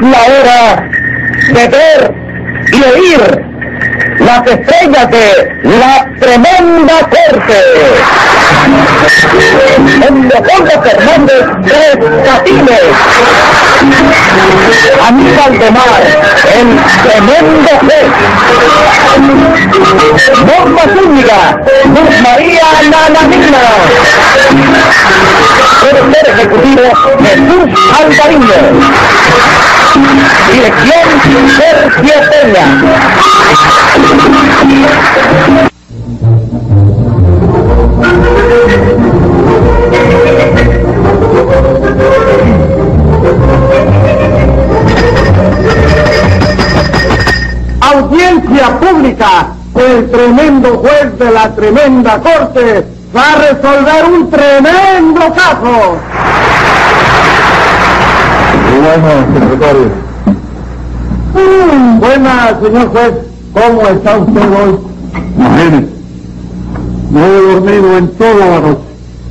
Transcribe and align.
la 0.00 0.22
hora 0.22 0.90
de 1.52 1.68
ver 1.68 2.14
y 2.72 2.82
oír 2.82 3.48
las 4.20 4.46
estrellas 4.46 5.10
de 5.10 5.60
la 5.64 6.06
tremenda 6.18 6.98
corte. 7.00 7.62
En 10.06 10.28
Leopoldo 10.28 10.82
Fernández 10.82 11.44
Tres 11.64 11.96
Catines. 12.24 12.80
Aníbal 15.06 15.58
de 15.58 15.70
Mar, 15.70 16.02
el 16.54 16.68
tremendo 17.08 17.70
juez. 17.80 18.06
Norma 20.46 20.82
Zúñiga, 20.94 21.60
Luz 21.84 22.20
María 22.22 22.66
Nananina. 22.90 23.58
Productor 25.80 26.28
ejecutivo 26.34 26.82
Jesús 27.20 27.80
Alvariño. 27.98 29.77
Dirección 30.52 31.48
Sergio 31.56 32.14
Peña. 32.30 32.66
Audiencia 47.80 48.78
pública. 48.78 49.48
El 49.74 50.10
tremendo 50.10 50.78
juez 50.78 51.18
de 51.18 51.30
la 51.30 51.54
tremenda 51.54 52.20
corte 52.20 52.84
va 53.14 53.32
a 53.32 53.36
resolver 53.36 54.04
un 54.06 54.30
tremendo 54.30 55.32
caso. 55.34 55.98
Secretario. 58.88 59.90
Mm, 61.34 62.00
buenas, 62.00 62.54
señor 62.62 62.88
juez. 62.88 63.12
¿Cómo 63.52 63.82
está 63.82 64.16
usted 64.16 64.42
hoy? 64.42 64.78
Imagínese. 65.36 65.88
No 67.10 67.24
he 67.24 67.52
dormido 67.52 67.98
en 67.98 68.08
toda 68.08 68.46
la 68.46 68.60
noche. 68.60 68.80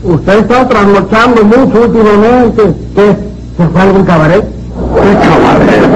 Usted 0.03 0.39
está 0.39 0.67
trasnochando 0.69 1.43
mucho 1.43 1.81
últimamente. 1.81 2.63
¿Qué? 2.95 3.15
¿Se 3.57 3.67
fue 3.67 3.81
a 3.81 3.83
algún 3.83 4.03
cabaret? 4.03 4.43
¡Qué 4.43 5.13
caballero! 5.27 5.87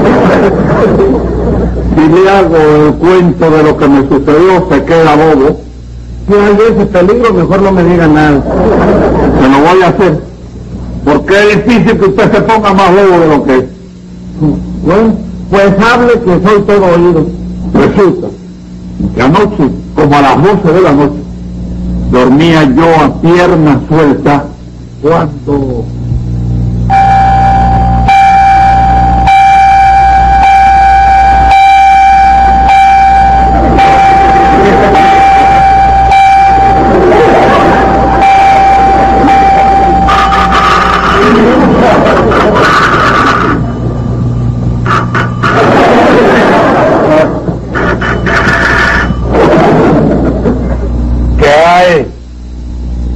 Si 1.95 2.08
le 2.08 2.30
hago 2.30 2.58
el 2.58 2.94
cuento 2.95 3.52
de 3.52 3.64
lo 3.64 3.78
que 3.78 3.88
me 3.88 4.02
sucedió, 4.08 4.67
se 4.72 4.84
queda 4.86 5.16
bobo. 5.16 5.62
Si 6.28 6.34
hay 6.34 6.58
ese 6.72 6.86
peligro, 6.88 7.34
mejor 7.34 7.62
no 7.62 7.72
me 7.72 7.84
diga 7.84 8.08
nada. 8.08 8.42
Se 9.39 9.50
lo 9.50 9.59
voy 9.59 9.84
a 9.84 9.88
hacer. 9.89 10.31
Porque 11.04 11.34
es 11.34 11.66
difícil 11.66 11.98
que 11.98 12.06
usted 12.06 12.32
se 12.32 12.42
ponga 12.42 12.74
más 12.74 12.92
bobo 12.92 13.20
de 13.20 13.28
lo 13.28 13.44
que 13.44 13.58
es. 13.58 13.66
Bueno, 14.84 15.14
pues 15.50 15.74
hable 15.80 16.14
que 16.14 16.48
soy 16.48 16.62
todo 16.62 16.86
oído. 16.86 17.26
Resulta 17.74 18.28
que 19.16 19.22
anoche, 19.22 19.70
como 19.96 20.16
a 20.16 20.22
las 20.22 20.44
12 20.44 20.72
de 20.74 20.82
la 20.82 20.92
noche, 20.92 21.22
dormía 22.12 22.64
yo 22.64 22.86
a 23.04 23.22
pierna 23.22 23.82
suelta 23.88 24.46
cuando... 25.02 25.86
¿Qué 51.38 51.50
hay? 51.50 52.08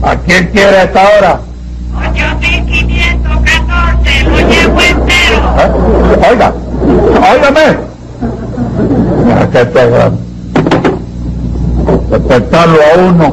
¿A 0.02 0.16
quién 0.36 0.48
quiere 0.52 0.78
a 0.78 0.84
esta 0.84 1.02
hora? 1.18 1.40
8514, 1.98 4.24
lo 4.24 4.38
llevo 4.50 4.82
entero. 4.82 5.38
¿Eh? 5.60 5.72
Oiga, 6.30 6.54
óigame. 7.34 7.68
Ya 9.28 9.50
que 9.50 9.66
te 9.66 9.82
despertarlo 12.10 12.80
a 12.82 12.98
uno. 13.10 13.28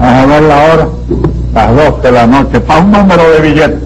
A 0.00 0.24
ver 0.24 0.42
la 0.42 0.56
hora. 0.56 0.88
Las 1.54 1.76
12 1.76 2.02
de 2.02 2.12
la 2.12 2.26
noche. 2.26 2.60
Para 2.60 2.80
un 2.80 2.90
número 2.92 3.30
de 3.30 3.40
billete. 3.40 3.78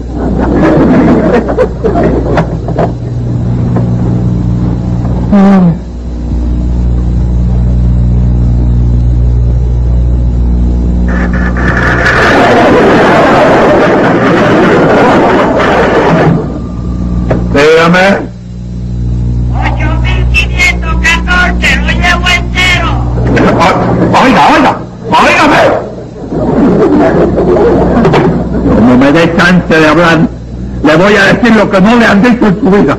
Dígame. 17.53 18.27
8514, 19.53 21.75
lo 21.77 21.91
llevo 21.91 22.27
entero. 22.29 22.89
O- 23.57 24.21
Oiga, 24.23 24.41
oiga, 24.55 24.71
oígame. 25.09 25.61
Como 28.75 28.91
me 28.97 29.09
dé 29.11 29.23
chance 29.37 29.75
de 29.79 29.87
hablar, 29.87 30.17
le 30.83 30.95
voy 30.95 31.15
a 31.15 31.23
decir 31.33 31.44
lo 31.55 31.69
que 31.69 31.81
no 31.81 31.95
le 31.95 32.05
han 32.05 32.21
dicho 32.21 32.45
en 32.45 32.59
su 32.59 32.69
vida. 32.69 32.97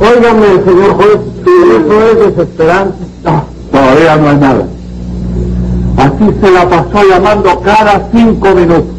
Óigame, 0.00 0.46
señor 0.64 0.94
juez, 0.94 1.18
eso 1.44 2.02
es 2.02 2.36
desesperante. 2.36 3.04
No, 3.24 3.44
todavía 3.72 4.16
no 4.16 4.28
hay 4.28 4.36
nada. 4.36 4.66
Así 5.96 6.34
se 6.40 6.50
la 6.50 6.68
pasó 6.68 7.08
llamando 7.08 7.60
cada 7.60 8.08
cinco 8.12 8.48
minutos. 8.54 8.94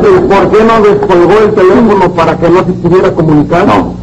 ¿Y 0.00 0.28
por 0.28 0.50
qué 0.50 0.64
no 0.64 0.80
descolgó 0.80 1.38
el 1.44 1.54
teléfono 1.54 2.12
para 2.12 2.38
que 2.38 2.48
no 2.48 2.64
se 2.64 2.72
pudiera 2.72 3.12
comunicar? 3.12 3.66
No, 3.66 3.94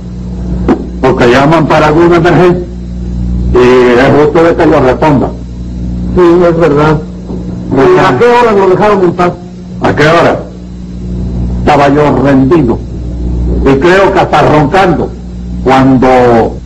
porque 1.01 1.31
llaman 1.31 1.65
para 1.65 1.87
alguna 1.87 2.17
emergencia 2.17 2.71
y 3.53 3.57
es 3.57 4.55
que 4.55 4.65
lo 4.65 4.79
responda. 4.79 5.29
Sí, 6.15 6.21
es 6.47 6.57
verdad. 6.57 7.01
¿Y 7.71 7.99
a 7.99 8.17
qué 8.17 8.25
hora 8.25 8.51
nos 8.51 8.69
dejaron 8.69 9.03
en 9.03 9.13
paz? 9.13 9.31
¿A 9.81 9.95
qué 9.95 10.03
hora? 10.07 10.39
Estaba 11.59 11.89
yo 11.89 12.21
rendido 12.23 12.77
y 13.65 13.75
creo 13.79 14.11
que 14.11 14.19
hasta 14.19 14.41
roncando 14.41 15.09
cuando 15.63 16.57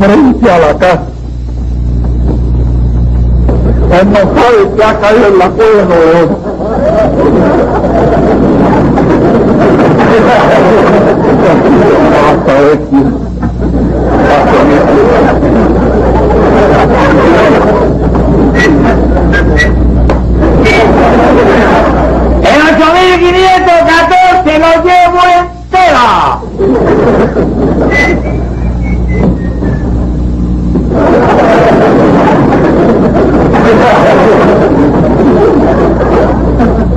frente 0.00 0.50
a 0.50 0.58
la 0.58 0.78
casa. 0.78 1.02
Él 4.00 4.08
no 4.10 4.18
sabe 4.18 4.70
que 4.76 4.84
ha 4.84 4.98
caído 4.98 5.26
en 5.26 5.38
la 5.38 5.50
cueva 5.50 5.84
de. 5.84 6.28
Hasta 12.30 12.52
ver 12.60 12.80
quién. 12.88 13.20
¡El 22.42 22.60
8514 22.74 24.58
lo 24.58 24.70
llevo 24.82 25.20
entera! 25.38 26.40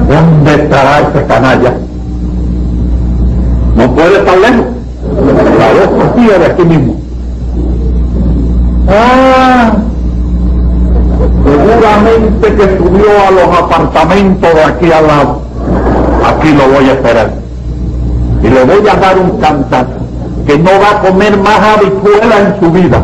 ¿Dónde 0.07 0.55
estará 0.55 0.99
ese 0.99 1.25
canalla? 1.25 1.73
No 3.75 3.95
puede 3.95 4.17
estar 4.17 4.37
lejos. 4.37 4.65
La 5.59 5.73
dos 5.73 6.05
cosillas 6.05 6.39
de 6.39 6.45
aquí 6.45 6.63
mismo. 6.63 6.95
Ah, 8.87 9.73
seguramente 11.45 12.55
que 12.55 12.77
subió 12.77 13.05
a 13.27 13.31
los 13.93 14.01
apartamentos 14.01 14.53
de 14.53 14.63
aquí 14.63 14.91
al 14.91 15.07
lado. 15.07 15.41
Aquí 16.25 16.51
lo 16.51 16.67
voy 16.67 16.89
a 16.89 16.93
esperar. 16.93 17.31
Y 18.41 18.49
le 18.49 18.63
voy 18.63 18.87
a 18.87 18.95
dar 18.95 19.17
un 19.17 19.39
cantazo 19.39 20.03
que 20.45 20.57
no 20.57 20.71
va 20.71 20.99
a 20.99 21.01
comer 21.01 21.37
más 21.37 21.59
habichuela 21.59 22.39
en 22.39 22.59
su 22.59 22.71
vida. 22.71 23.01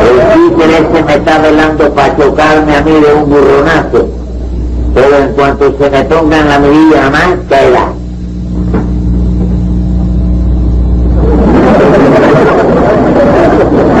El 0.00 0.50
títere 0.50 0.88
se 0.92 1.02
me 1.02 1.14
está 1.14 1.38
velando 1.38 1.92
para 1.92 2.14
chocarme 2.90 2.96
a 2.96 3.00
mí 3.00 3.00
de 3.00 3.14
un 3.14 3.30
burronazo. 3.30 4.08
Pero 4.94 5.16
en 5.16 5.32
cuanto 5.32 5.76
se 5.78 5.90
me 5.90 6.04
ponga 6.04 6.40
en 6.40 6.48
la 6.48 6.58
medida 6.58 7.10
más, 7.10 7.36
caerá. 7.48 7.92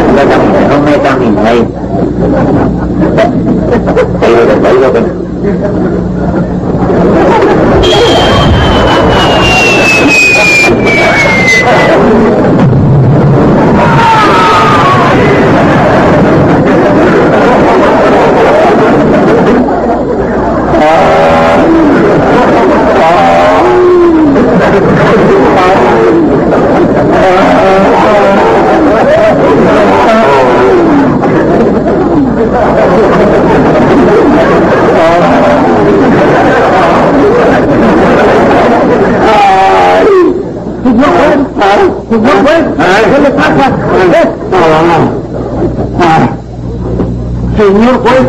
No 0.06 0.14
me 0.14 0.24
camine, 0.28 0.68
no 0.68 0.80
me 0.82 0.98
camine, 0.98 1.40
ahí. 1.48 1.68
Ahí 4.22 4.34
lo 4.34 4.42
tengo, 4.46 4.66
ahí 4.66 4.78
lo 4.80 4.90
tengo. 4.90 5.20
Señor 40.82 41.10
juez, 41.58 41.99
señor 42.10 42.42
juez, 42.42 42.64
¿qué 43.14 43.22
le 43.22 43.30
pasa? 43.30 43.72
Ah. 46.00 46.28
Señor 47.56 48.00
juez, 48.02 48.22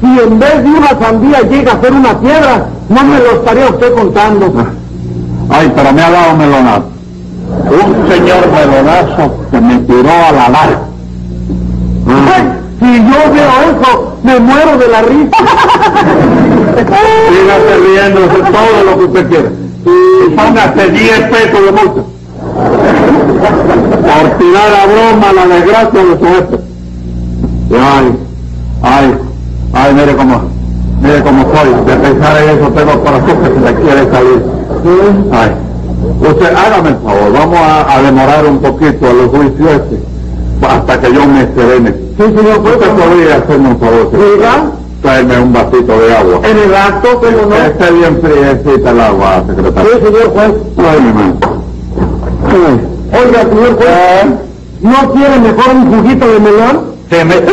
si 0.00 0.20
en 0.20 0.38
vez 0.38 0.64
de 0.64 0.70
una 0.70 0.88
sandía 1.00 1.40
llega 1.42 1.72
a 1.72 1.80
ser 1.80 1.92
una 1.92 2.18
piedra, 2.18 2.66
no 2.88 3.04
me 3.04 3.18
lo 3.18 3.32
estaría 3.32 3.68
usted 3.68 3.94
contando. 3.94 4.52
Ay, 5.50 5.72
pero 5.74 5.92
me 5.92 6.02
ha 6.02 6.10
dado 6.10 6.36
melonazo. 6.36 6.84
Un 7.70 8.08
señor 8.10 8.50
melonazo 8.52 9.34
que 9.50 9.60
me 9.60 9.78
tiró 9.78 10.10
a 10.10 10.32
la 10.32 10.48
larga. 10.48 10.80
Juez, 12.04 12.44
si 12.80 12.96
yo 12.96 13.32
veo 13.32 13.52
eso, 13.70 14.16
me 14.22 14.40
muero 14.40 14.78
de 14.78 14.88
la 14.88 15.02
risa. 15.02 15.36
Sígase 17.28 17.76
riéndose 17.86 18.38
todo 18.52 18.84
lo 18.84 18.98
que 18.98 19.04
usted 19.04 19.28
quiera. 19.28 19.50
Y 19.84 20.30
póngase 20.30 20.90
10 20.90 21.20
pesos 21.30 21.64
de 21.64 21.72
multa. 21.72 22.17
Por 24.08 24.38
tirar 24.38 24.70
a 24.74 24.86
broma 24.86 25.32
la 25.34 25.46
desgracia 25.54 26.00
de 26.04 26.18
su 26.18 27.74
ay, 27.76 28.18
ay, 28.82 29.14
ay, 29.74 29.94
mire 29.94 30.16
cómo, 30.16 30.40
mire 31.02 31.22
cómo 31.22 31.42
soy. 31.54 31.84
De 31.84 31.96
pensar 31.96 32.42
en 32.42 32.48
eso 32.58 32.68
tengo 32.70 32.92
el 32.92 33.00
corazón 33.00 33.36
que 33.42 33.48
se 33.48 33.60
me 33.60 33.74
quiere 33.74 34.10
salir. 34.10 34.42
Ay, 35.32 35.50
usted 36.22 36.54
hágame 36.54 36.88
el 36.90 36.96
favor, 36.96 37.32
vamos 37.32 37.58
a, 37.58 37.92
a 37.98 38.02
demorar 38.02 38.46
un 38.46 38.58
poquito 38.58 39.10
el 39.10 39.28
juicio 39.28 39.68
este 39.70 40.00
hasta 40.66 41.00
que 41.00 41.12
yo 41.12 41.26
me 41.26 41.46
serene. 41.54 41.90
Sí, 42.16 42.24
señor 42.24 42.60
juez, 42.62 42.74
¿Usted 42.76 42.90
podría 42.90 43.36
hacerme 43.36 43.68
un 43.68 43.78
favor? 43.78 44.10
señor? 44.10 44.34
Diga. 44.34 44.64
Traerme 45.02 45.38
un 45.38 45.52
vasito 45.52 46.00
de 46.00 46.16
agua. 46.16 46.40
en 46.42 46.58
el 46.58 46.74
acto, 46.74 47.20
pero 47.20 47.42
no. 47.42 47.50
Que 47.50 47.66
esté 47.66 47.90
bien 47.92 48.18
friecita 48.20 48.90
el 48.90 49.00
agua, 49.00 49.44
Sí, 49.46 49.54
secretario. 49.54 49.90
señor 49.98 50.32
juez. 50.32 50.52
Ay, 50.78 51.00
mi 51.02 51.12
mano. 51.12 51.36
Ay. 52.48 52.87
Oiga, 53.10 53.40
señor 53.40 53.76
juez, 53.76 54.26
¿no 54.82 55.12
quiere 55.12 55.38
mejor 55.38 55.74
un 55.74 55.86
juguito 55.86 56.28
de 56.28 56.40
melón? 56.40 56.80
Se 57.08 57.24
me... 57.24 57.34
¡Oiga, 57.36 57.48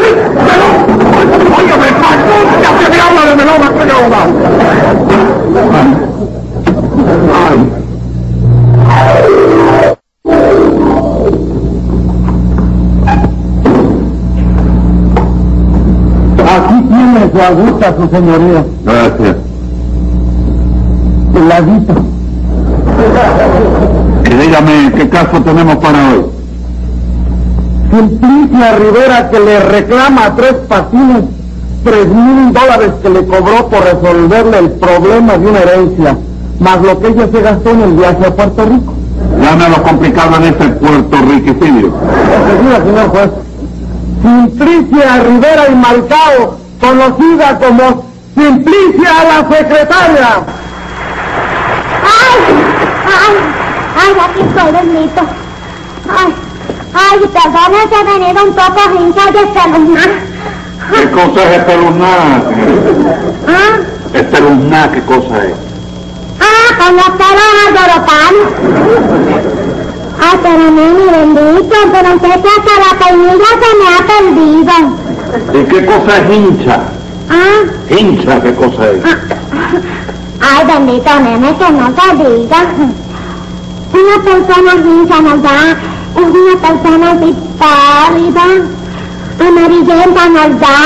me 1.78 1.92
pasó! 2.02 2.36
¡Ya 2.62 2.70
se 2.78 2.90
me 2.90 3.00
habla 3.00 3.22
de 3.26 3.36
melón, 3.36 3.64
aquí 3.64 3.80
Ay. 7.48 7.58
Aquí 16.48 16.78
tiene 16.90 17.32
su 17.32 17.40
agusta, 17.42 17.96
su 17.96 18.10
señoría. 18.10 18.66
Gracias. 18.84 19.36
El 21.36 21.50
laguito. 21.50 22.15
Dígame, 24.56 24.94
¿qué 24.94 25.10
caso 25.10 25.42
tenemos 25.42 25.76
para 25.78 26.12
hoy? 26.12 26.26
Simplicia 27.92 28.76
Rivera 28.78 29.30
que 29.30 29.40
le 29.42 29.60
reclama 29.60 30.28
a 30.28 30.36
tres 30.36 30.54
patines 30.70 31.26
tres 31.84 32.08
mil 32.08 32.54
dólares 32.54 32.92
que 33.04 33.10
le 33.10 33.26
cobró 33.26 33.68
por 33.68 33.84
resolverle 33.84 34.60
el 34.60 34.72
problema 34.72 35.38
de 35.38 35.48
una 35.48 35.60
herencia, 35.60 36.18
más 36.60 36.82
lo 36.82 36.98
que 37.00 37.08
ella 37.10 37.28
se 37.34 37.42
gastó 37.42 37.70
en 37.72 37.82
el 37.82 37.94
viaje 37.96 38.26
a 38.26 38.34
Puerto 38.34 38.66
Rico. 38.66 38.94
Llame 39.42 39.66
a 39.66 39.70
lo 39.70 39.84
complicado 39.84 40.38
en 40.38 40.44
este 40.46 40.70
puertorriquicidio. 40.70 41.94
Enseguida, 42.48 42.78
señor 42.86 43.10
juez. 43.10 43.32
Simplicia 44.22 45.18
Rivera 45.22 45.68
y 45.70 45.76
Malcao, 45.76 46.58
conocida 46.80 47.60
como 47.60 48.06
Simplicia 48.38 49.12
la 49.26 49.58
secretaria. 49.58 50.30
¡Ay! 52.06 52.56
¡Ay! 53.06 53.66
¡Ay, 53.96 54.14
aquí 54.20 54.42
estoy, 54.42 54.72
bendito! 54.72 55.22
¡Ay! 56.10 56.36
¡Ay, 56.94 57.20
perdona 57.20 57.80
que 57.90 57.96
he 58.00 58.20
venido 58.20 58.44
un 58.46 58.54
poco 58.54 58.82
hincha 59.00 59.32
de 59.32 59.40
espeluznar! 59.40 60.10
¿Qué 60.94 61.12
cosa 61.12 61.44
es 61.44 61.58
espeluznada? 61.58 62.44
¿Ah? 63.48 63.72
Espeluznada, 64.14 64.92
¿qué 64.92 65.02
cosa 65.02 65.46
es? 65.46 65.56
¡Ah, 66.40 66.68
con 66.78 66.96
los 66.96 67.10
pelos 67.20 67.50
alborotados! 67.68 68.48
¡Ay, 70.22 70.40
pero 70.44 70.72
nene, 70.72 71.06
bendito! 71.12 71.76
Pero 71.92 72.10
que 72.22 72.28
hasta 72.28 72.74
la 72.84 72.92
peinilla 73.06 73.52
se 73.62 73.70
me 73.80 73.88
ha 73.92 74.00
perdido. 74.12 74.76
¿Y 75.54 75.66
qué 75.66 75.86
cosa 75.86 76.18
es 76.18 76.30
hincha? 76.30 76.80
¿Ah? 77.30 77.60
Hincha, 77.90 78.42
¿qué 78.42 78.54
cosa 78.54 78.92
es? 78.92 79.04
Ay, 80.42 80.66
bendito 80.68 81.20
nene, 81.20 81.58
que 81.58 81.72
no 81.72 81.92
te 81.92 82.08
diga. 82.30 82.60
Una 83.96 84.24
persona 84.24 84.76
da, 85.42 85.78
es 86.16 86.28
una 86.28 86.56
persona 86.60 87.12
así 87.12 87.34
pálida, 87.58 88.46
amarillenta 89.40 90.30
nos 90.30 90.60
da, 90.60 90.78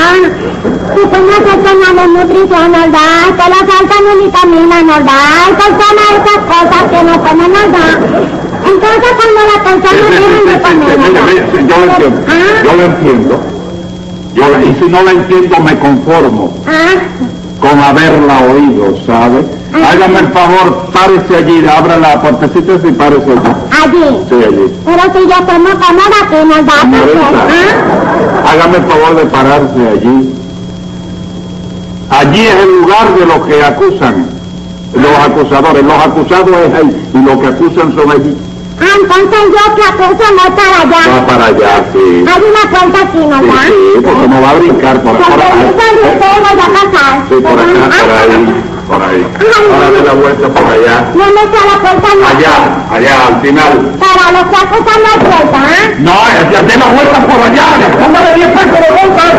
una 0.94 1.38
persona 1.48 2.02
de 2.02 2.08
nutrición 2.08 2.72
nos 2.72 2.92
da, 2.92 3.06
que 3.36 3.46
le 3.50 3.60
faltan 3.70 4.04
una 4.04 4.14
vitamina 4.24 4.82
nos 4.82 5.04
da, 5.04 5.18
hay 5.44 5.52
personas 5.54 6.06
esas 6.18 6.40
cosas 6.46 6.82
que 6.90 7.02
no 7.02 7.22
comen 7.22 7.52
nos 7.52 7.72
da. 7.72 7.86
Entonces 8.64 9.12
cuando 9.18 9.40
la 9.50 9.58
persona 9.64 9.90
Sí, 9.90 10.14
sí, 10.16 10.48
de 10.48 10.60
comer 10.60 10.98
nos 10.98 11.12
da. 11.12 11.20
Yo 11.66 11.76
lo 11.76 11.92
entiendo. 11.92 12.20
Ah, 12.28 12.62
Yo 12.64 12.72
lo 12.76 12.82
entiendo. 12.84 13.40
Yo, 14.34 14.44
y 14.60 14.74
si 14.78 14.88
no 14.88 15.02
la 15.02 15.10
entiendo, 15.10 15.60
me 15.60 15.78
conformo 15.78 16.54
ah, 16.66 16.94
con 17.60 17.80
haberla 17.80 18.38
oído, 18.40 18.96
¿sabe? 19.04 19.59
Hágame 19.72 20.18
el 20.18 20.28
favor, 20.28 20.86
párese 20.92 21.36
allí, 21.36 21.66
abra 21.66 21.96
la 21.96 22.20
puertecita 22.20 22.72
y 22.88 22.92
párese 22.92 23.30
allí. 23.30 23.40
allí. 23.82 24.26
Sí, 24.28 24.34
allí. 24.34 24.74
Pero 24.84 25.02
si 25.12 25.28
yo 25.28 25.58
muy 25.58 25.72
cómoda 25.72 26.18
aquí 26.22 26.36
nos 26.44 26.56
Señorita, 26.56 26.80
también, 26.80 27.08
¿ah? 28.44 28.50
hágame 28.50 28.76
el 28.78 28.84
favor 28.84 29.16
de 29.16 29.24
pararse 29.26 29.88
allí. 29.92 30.34
Allí 32.10 32.46
es 32.46 32.54
el 32.56 32.80
lugar 32.80 33.14
de 33.14 33.26
los 33.26 33.46
que 33.46 33.64
acusan, 33.64 34.26
los 34.94 35.18
acusadores. 35.18 35.84
Los 35.84 35.98
acusados 36.04 36.50
es 36.66 36.74
ahí 36.74 37.10
y 37.14 37.18
los 37.18 37.38
que 37.40 37.46
acusan 37.46 37.94
son 37.94 38.10
allí. 38.10 38.36
Ah, 38.80 38.96
entonces 38.98 39.40
yo 39.50 39.74
que 39.76 39.82
acuso 39.84 40.32
no 40.32 40.56
para 40.56 40.84
Va 40.90 41.04
allá. 41.04 41.26
para 41.26 41.44
allá, 41.46 41.84
sí. 41.92 42.24
Hay 42.26 42.42
una 42.42 42.70
puerta 42.70 43.06
aquí, 43.06 43.18
¿no? 43.18 43.38
Sí, 43.40 43.46
sí, 43.94 44.00
porque 44.02 44.28
no 44.28 44.40
va 44.40 44.50
a 44.50 44.54
brincar 44.54 45.02
por, 45.02 45.12
Con 45.12 45.22
por 45.22 45.32
a 45.32 45.36
por 45.36 45.42
acá, 45.42 47.24
por 47.28 47.58
ahí, 47.60 47.76
por 47.76 48.69
ahí. 48.98 49.22
Ahora 49.22 49.90
de 49.90 50.02
la 50.02 50.12
vuelta 50.12 50.48
por 50.48 50.64
allá. 50.66 51.04
¿Dónde 51.14 51.40
está 51.46 51.60
la 51.66 51.76
puerta? 51.80 52.08
No. 52.18 52.26
Allá, 52.26 52.56
allá, 52.90 53.14
al 53.28 53.40
final. 53.40 53.72
Para 54.00 54.32
los 54.32 54.44
no 54.98 55.06
hay 55.06 55.18
puerta, 55.30 55.58
¿ah? 55.58 55.84
No, 55.98 56.14
ya 56.50 56.62
de 56.62 56.76
la 56.76 56.86
vuelta 56.86 57.18
por 57.20 57.40
allá. 57.46 57.66
Póngale 58.00 58.34
10 58.34 58.48
pesos 58.48 58.80
de 58.80 58.90
vuelta 58.90 59.22
a. 59.22 59.38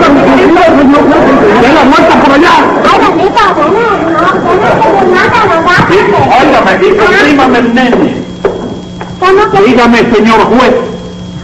De 1.61 1.69
la 1.73 1.83
vuelta 1.83 2.13
por 2.23 2.31
allá. 2.33 2.55
Ay, 2.85 2.97
no, 3.01 3.25
nada. 5.13 5.41
Sí, 5.89 5.97
óigame, 6.41 6.73
y 6.81 7.57
el 7.57 7.75
nene. 7.75 8.15
¿Cómo 9.19 9.51
que? 9.51 9.61
Dígame, 9.63 9.97
señor 10.13 10.39
juez. 10.45 10.90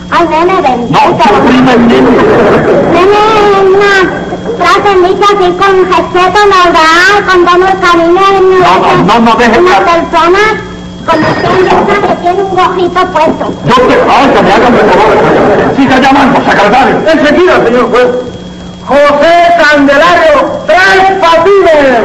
Ay, 0.09 0.25
nene, 0.29 0.61
bendito. 0.61 0.99
No, 0.99 1.17
suprime 1.37 1.71
el 1.73 1.87
nene. 1.87 2.09
Nene, 2.93 3.21
una 3.67 3.93
frase 4.57 4.91
dicha 5.03 5.25
así 5.25 5.51
con 5.51 5.73
respeto, 5.85 6.39
¿no? 6.47 6.57
¿verdad? 6.65 7.15
Con 7.29 7.45
todo 7.45 7.67
el 7.67 7.79
cariño. 7.79 8.59
No, 8.59 8.71
no, 8.79 9.03
no, 9.03 9.19
no 9.19 9.35
deje 9.35 9.59
Una 9.59 9.77
que- 9.79 9.85
persona 9.85 10.39
usted 11.07 11.63
ya 11.63 11.71
sabe, 11.71 12.15
tiene 12.21 12.41
un 12.43 12.49
gorrito 12.55 13.01
puesto. 13.11 13.53
Yo 13.65 13.75
te... 13.87 13.93
¡Ay, 13.93 14.29
que 14.33 14.41
me 14.43 14.51
hagan 14.53 14.73
de 14.73 14.79
favor! 14.79 15.75
Siga 15.77 15.99
llamando, 15.99 16.39
secretario. 16.41 16.95
Enseguida, 17.11 17.63
señor 17.63 17.89
juez. 17.91 18.07
José 18.87 19.33
Candelario 19.61 20.49
Tres 20.65 21.11
Patines. 21.19 22.03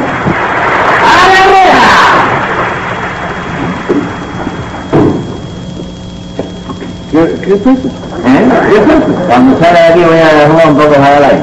¡A 1.02 1.28
la 1.28 1.42
reja! 1.52 1.92
¿Qué, 7.12 7.18
qué 7.44 7.54
es 7.54 7.60
eso? 7.60 7.88
¿Eh? 8.24 8.48
¿Qué 8.70 8.76
es 8.76 8.82
eso? 8.86 9.12
Cuando 9.28 9.58
salga 9.60 9.80
de 9.80 9.86
aquí 9.88 10.00
voy 10.00 10.18
a 10.18 10.48
jugar 10.50 10.68
un 10.68 10.76
poco 10.76 10.90
de 10.90 10.96
aire. 10.96 11.38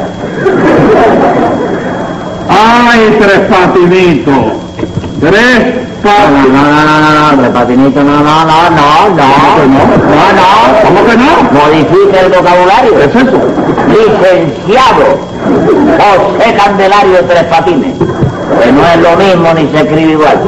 ¡Ay, 2.50 3.18
tres 3.20 3.40
patinitos! 3.50 4.36
¡Tres 5.22 5.76
No, 6.04 6.10
patinitos! 6.10 6.54
no, 6.54 6.64
no, 6.64 6.86
no, 6.86 7.00
no, 7.02 7.36
no, 7.36 7.42
de 7.44 7.50
patinito, 7.50 8.04
no, 8.04 8.18
no, 8.20 8.24
no, 8.24 8.70
no, 8.70 9.10
no, 9.10 9.28
no, 9.68 9.82
no, 10.40 10.50
¿Cómo 10.84 11.06
que 11.06 11.18
no? 11.18 11.32
Modifique 11.52 12.20
el 12.20 12.30
vocabulario. 12.32 12.96
¿Qué 12.98 13.04
es 13.06 13.16
eso? 13.16 13.40
Licenciado 13.90 15.06
José 16.00 16.56
Candelario 16.56 17.20
Tres 17.28 17.44
Patines. 17.44 17.96
Que 18.64 18.72
no 18.72 18.82
es 18.88 18.98
lo 19.02 19.16
mismo 19.18 19.54
ni 19.54 19.68
se 19.70 19.82
escribe 19.84 20.12
igual. 20.14 20.40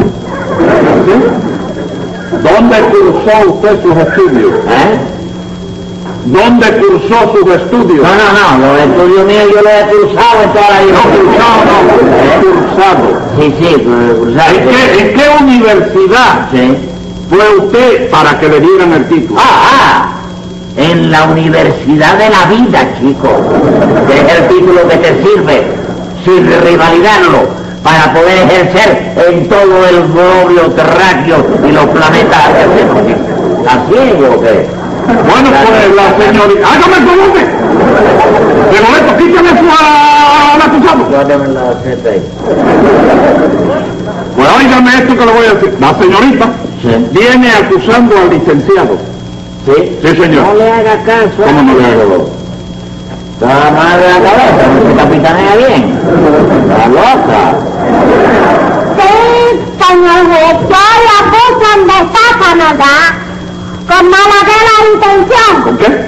¿Dónde 2.43 2.77
cursó 2.79 3.51
usted 3.51 3.81
sus 3.83 3.97
estudios? 3.97 4.51
¿Eh? 4.67 4.99
¿Dónde 6.25 6.67
cursó 6.77 7.33
sus 7.33 7.55
estudios? 7.55 8.03
No, 8.03 8.09
no, 8.15 8.57
no, 8.57 8.73
los 8.73 8.81
estudios 8.81 9.25
míos 9.25 9.43
yo 9.53 9.61
los 9.61 9.71
he 9.73 9.85
cursado 9.89 10.43
en 10.43 10.49
toda 10.53 10.69
la 10.69 10.81
vida. 10.81 10.93
No, 10.93 11.01
cursado 11.17 11.61
no, 11.65 11.77
cursado. 12.41 13.21
Sí, 13.39 13.55
sí, 13.59 13.75
cursado. 13.83 14.55
¿En 14.55 14.69
qué, 14.69 15.01
¿En 15.01 15.13
qué 15.15 15.43
universidad 15.43 16.49
Sí. 16.51 16.77
fue 17.29 17.57
usted 17.65 18.09
para 18.11 18.39
que 18.39 18.47
le 18.49 18.59
dieran 18.59 18.93
el 18.93 19.05
título? 19.07 19.39
Ah, 19.43 19.63
ah, 19.71 20.11
en 20.77 21.11
la 21.11 21.23
Universidad 21.25 22.17
de 22.17 22.29
la 22.29 22.45
Vida, 22.45 22.87
chico, 22.99 23.29
que 24.07 24.13
es 24.21 24.37
el 24.39 24.47
título 24.47 24.87
que 24.87 24.97
te 24.97 25.23
sirve, 25.23 25.63
sin 26.23 26.45
rivalidarlo, 26.61 27.39
para 27.83 28.13
poder 28.13 28.37
ejercer 28.47 29.13
en 29.27 29.49
todo 29.49 29.85
el 29.89 30.03
globo 30.03 30.71
terráqueo 30.75 31.45
y 31.67 31.71
los 31.71 31.85
planetas. 31.87 32.43
¿Así 33.67 33.95
es 33.95 34.29
o 34.29 34.39
qué? 34.39 34.80
Bueno, 35.07 35.49
pues 35.67 35.95
la 35.95 36.25
señorita... 36.25 36.67
¡Hágame 36.67 36.97
el 36.97 37.05
favor! 37.07 37.31
De 38.71 38.81
momento, 38.81 39.17
quítame 39.17 39.49
su 39.49 39.65
al 40.53 40.61
acusado. 40.61 41.05
Guárdame 41.09 41.47
la 41.49 41.71
CPI. 41.81 42.21
Pues 44.35 44.49
óigame 44.57 44.89
esto 44.95 45.17
que 45.17 45.25
le 45.25 45.31
voy 45.31 45.45
a 45.45 45.53
decir. 45.53 45.77
La 45.79 45.93
señorita 45.99 46.45
Sí. 46.81 47.07
viene 47.11 47.49
acusando 47.51 48.15
al 48.17 48.29
licenciado. 48.31 48.97
¿Sí? 49.65 49.97
Sí, 50.01 50.07
señor. 50.07 50.47
No 50.47 50.53
le 50.55 50.71
haga 50.71 50.97
caso. 51.03 51.43
¿Cómo 51.45 51.61
no 51.61 51.77
le 51.77 51.85
hago? 51.85 52.01
hago? 52.01 52.29
Está 53.39 53.71
mal 53.71 53.99
de 53.99 54.07
la 54.07 54.19
cabeza, 54.29 54.67
no 54.67 54.89
se 54.89 54.95
capitanea 54.95 55.55
bien. 55.57 55.99
Está 56.71 56.87
loca. 56.87 57.57
Sí, 58.97 59.59
señor 59.79 60.25
juez, 60.25 60.57
yo 60.69 60.83
la 61.07 61.19
en 61.75 61.87
destaca, 61.87 62.55
¿verdad? 62.55 63.30
Con 63.87 64.09
maladera 64.09 64.75
intención. 64.93 65.63
¿Con 65.63 65.77
qué? 65.77 66.05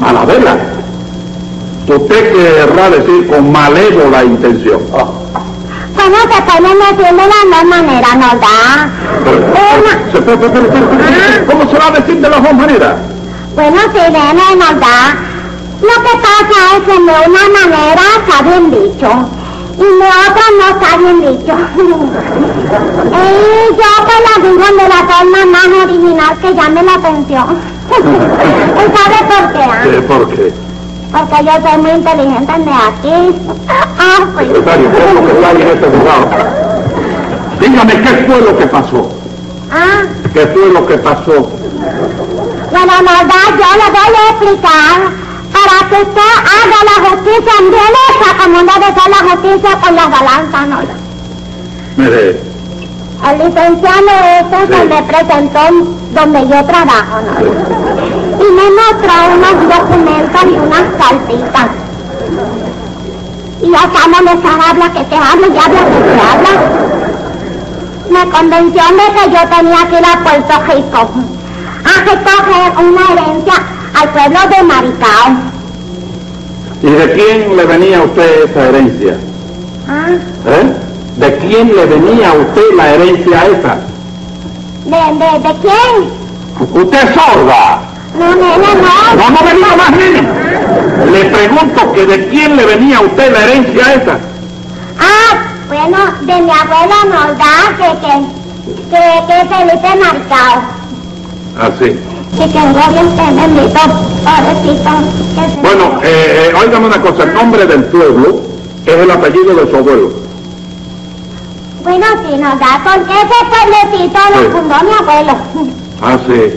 Malavela. 0.00 0.56
Usted 1.86 2.32
querrá 2.32 2.90
decir 2.90 3.26
con 3.28 3.50
malévola 3.50 4.24
intención. 4.24 4.80
Bueno, 4.90 6.16
se 6.32 6.42
pueden 6.42 6.78
decir 6.78 6.96
de 6.96 7.26
las 7.28 7.44
dos 7.50 7.64
maneras, 7.68 8.10
espera, 8.14 8.90
espera. 10.14 11.46
¿Cómo 11.46 11.70
se 11.70 11.78
va 11.78 11.86
a 11.86 11.90
decir 11.90 12.20
de 12.20 12.28
las 12.28 12.42
dos 12.42 12.52
maneras? 12.54 12.94
bueno, 13.54 13.76
si 13.92 13.98
viene, 13.98 14.42
¿verdad? 14.56 15.14
Lo 15.82 16.02
que 16.02 16.14
pasa 16.18 16.76
es 16.76 16.82
que 16.84 16.92
de 16.92 17.16
una 17.28 17.44
manera 17.60 18.02
está 18.18 18.42
bien 18.42 18.70
dicho 18.70 19.08
y 19.80 19.82
de 19.82 20.08
otra 20.28 20.44
no 20.58 20.64
está 20.74 20.96
bien 20.98 21.20
dicho. 21.20 21.54
y 23.06 23.74
yo 23.74 23.90
pues 24.04 24.20
la 24.26 24.34
digo 24.42 24.66
de 24.82 24.88
la 24.88 25.00
forma 25.08 25.40
más 25.46 25.68
original 25.84 26.38
que 26.38 26.54
llame 26.54 26.82
la 26.82 26.94
atención. 26.94 27.58
¿Y 27.90 28.86
sabe 28.96 29.18
por 29.26 29.52
qué? 29.52 29.62
ah? 29.64 29.82
¿Qué, 29.82 30.02
¿Por 30.02 30.28
qué? 30.28 30.52
Porque 31.10 31.44
yo 31.44 31.52
soy 31.68 31.78
muy 31.80 31.90
inteligente 31.92 32.52
de 32.52 32.70
aquí. 32.70 33.16
Ah, 34.02 34.24
pues. 34.34 34.46
Secretario, 34.46 34.90
¿qué 34.92 34.98
es 34.98 35.14
lo 35.14 35.20
que 35.26 35.32
está 35.32 35.50
en 35.50 35.60
este 35.60 35.86
juzgado? 35.88 36.24
Dígame, 37.60 37.92
¿qué 38.00 38.24
fue 38.26 38.40
lo 38.40 38.56
que 38.56 38.66
pasó? 38.66 39.08
Ah, 39.70 40.02
¿Qué 40.32 40.46
fue 40.46 40.72
lo 40.72 40.86
que 40.86 40.96
pasó? 40.98 41.50
bueno, 42.70 42.92
verdad, 42.98 43.46
yo 43.50 43.68
le 43.76 43.90
voy 43.90 44.16
a 44.16 44.30
explicar 44.30 45.19
para 45.52 45.88
que 45.88 45.96
usted 46.02 46.32
haga 46.56 46.78
la 46.90 46.96
justicia 47.10 47.52
en 47.60 47.70
derecha 47.70 48.28
como 48.42 48.58
debe 48.58 48.86
ser 48.94 49.10
la 49.10 49.30
justicia 49.30 49.78
con 49.80 49.96
las 49.96 50.10
balanzas, 50.10 50.66
¿no? 50.68 50.78
Mire, 51.96 52.40
El 53.28 53.38
licenciado 53.38 54.10
ese 54.40 54.66
Sí. 54.66 54.72
se 54.72 54.84
me 54.86 55.02
presentó 55.02 55.60
donde 56.14 56.40
yo 56.48 56.64
trabajo, 56.64 57.16
¿no? 57.26 57.32
Y 58.40 58.52
me 58.52 58.66
mostró 58.78 59.14
unos 59.34 59.56
documentos 59.76 60.42
y 60.44 60.54
unas 60.58 60.86
cartitas. 60.98 61.68
Y 63.62 63.74
acá 63.74 64.02
no 64.08 64.20
les 64.22 64.40
habla 64.44 64.92
que 64.94 65.04
te 65.04 65.16
habla 65.16 65.46
y 65.46 65.58
habla 65.58 65.80
que 65.90 66.00
te 66.00 66.20
habla. 66.30 66.54
Me 68.10 68.30
convenció 68.30 68.82
de 68.82 69.06
que 69.14 69.30
yo 69.30 69.56
tenía 69.56 69.86
que 69.88 69.98
ir 69.98 70.06
a 70.06 70.24
Puerto 70.24 70.54
Rico 70.66 71.10
a 71.84 71.94
recoger 72.04 72.86
una 72.86 73.02
herencia 73.12 73.54
al 73.94 74.08
pueblo 74.10 74.38
de 74.56 74.62
Maricao. 74.62 75.50
¿y 76.82 76.90
de 76.90 77.12
quién 77.12 77.56
le 77.56 77.64
venía 77.66 77.98
a 77.98 78.02
usted 78.04 78.44
esa 78.50 78.68
herencia? 78.68 79.16
Ah, 79.88 80.08
¿Eh? 80.46 80.72
¿De 81.16 81.36
quién 81.38 81.74
le 81.76 81.84
venía 81.84 82.30
a 82.30 82.34
usted 82.34 82.62
la 82.76 82.94
herencia 82.94 83.44
esa? 83.46 83.78
¿de, 84.84 84.96
de, 85.18 85.48
de 85.48 85.54
quién? 85.60 86.10
¿Usted 86.82 86.98
es 87.08 87.14
sorda? 87.14 87.80
No, 88.18 88.34
nene, 88.34 88.74
no. 88.74 89.16
No, 89.16 89.30
no 89.30 89.40
me 89.44 89.54
diga 89.54 89.76
más, 89.76 89.90
niño. 89.92 91.12
Le 91.12 91.24
pregunto 91.26 91.92
que 91.92 92.06
de 92.06 92.28
quién 92.28 92.56
le 92.56 92.64
venía 92.66 92.98
a 92.98 93.00
usted 93.02 93.32
la 93.32 93.44
herencia 93.44 93.94
esa. 93.94 94.18
Ah, 94.98 95.38
bueno, 95.68 95.98
de 96.22 96.42
mi 96.42 96.50
abuela 96.50 96.96
nos 97.04 97.38
da 97.38 97.76
que, 97.76 97.90
que, 98.00 98.14
que, 98.90 99.02
que 99.26 99.54
Felipe 99.54 99.90
Marcao. 100.04 100.62
Así. 101.60 101.88
Que 101.88 102.19
Bueno, 105.62 106.00
eh, 106.02 106.50
eh, 106.50 106.54
óigame 106.54 106.86
una 106.86 107.00
cosa, 107.00 107.24
el 107.24 107.34
nombre 107.34 107.66
del 107.66 107.84
pueblo 107.84 108.40
es 108.86 108.94
el 108.94 109.10
apellido 109.10 109.54
de 109.54 109.70
su 109.70 109.76
abuelo. 109.76 110.10
Bueno, 111.82 112.06
sí 112.26 112.36
nos 112.36 112.58
da, 112.58 112.80
porque 112.84 113.12
ese 113.12 113.38
pueblecito 113.50 114.20
Sí. 114.26 114.44
lo 114.44 114.50
fundó 114.50 114.74
mi 114.84 114.92
abuelo. 115.00 115.32
Ah, 116.02 116.18
sí. 116.26 116.54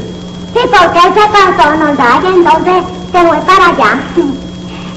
Sí, 0.53 0.60
porque 0.70 1.00
él 1.00 1.13
se 1.13 1.30
casó, 1.32 1.75
nos 1.75 1.98
da, 1.98 2.20
y 2.24 2.27
entonces 2.36 2.84
se 3.12 3.27
fue 3.27 3.38
para 3.39 3.65
allá. 3.70 4.00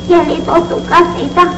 Y 0.09 0.13
él 0.13 0.39
hizo 0.39 0.55
su 0.57 0.85
casita 0.87 1.49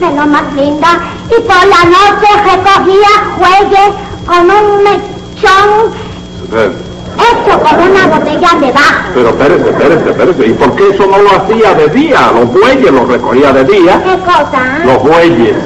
de 0.00 0.06
lo 0.16 0.26
más 0.26 0.52
linda. 0.54 1.00
Y 1.28 1.40
por 1.42 1.66
la 1.68 1.84
noche 1.84 2.28
recogía 2.44 3.12
jueyes 3.38 3.94
con 4.26 4.50
un 4.50 4.84
mechón 4.84 6.06
Eh, 6.52 6.72
hecho 7.16 7.58
con 7.60 7.90
una 7.90 8.06
botella 8.06 8.48
debajo. 8.60 9.10
Pero 9.14 9.28
espérese, 9.30 9.70
espérese, 9.70 10.10
espérese. 10.10 10.46
¿Y 10.46 10.52
por 10.52 10.74
qué 10.76 10.88
eso 10.90 11.06
no 11.06 11.18
lo 11.18 11.30
hacía 11.30 11.74
de 11.74 11.88
día? 11.88 12.18
Los 12.32 12.52
bueyes 12.52 12.92
los 12.92 13.08
recogía 13.08 13.52
de 13.52 13.64
día. 13.64 14.02
¿Qué 14.02 14.18
cosa? 14.20 14.84
Los 14.84 15.02
bueyes. 15.02 15.56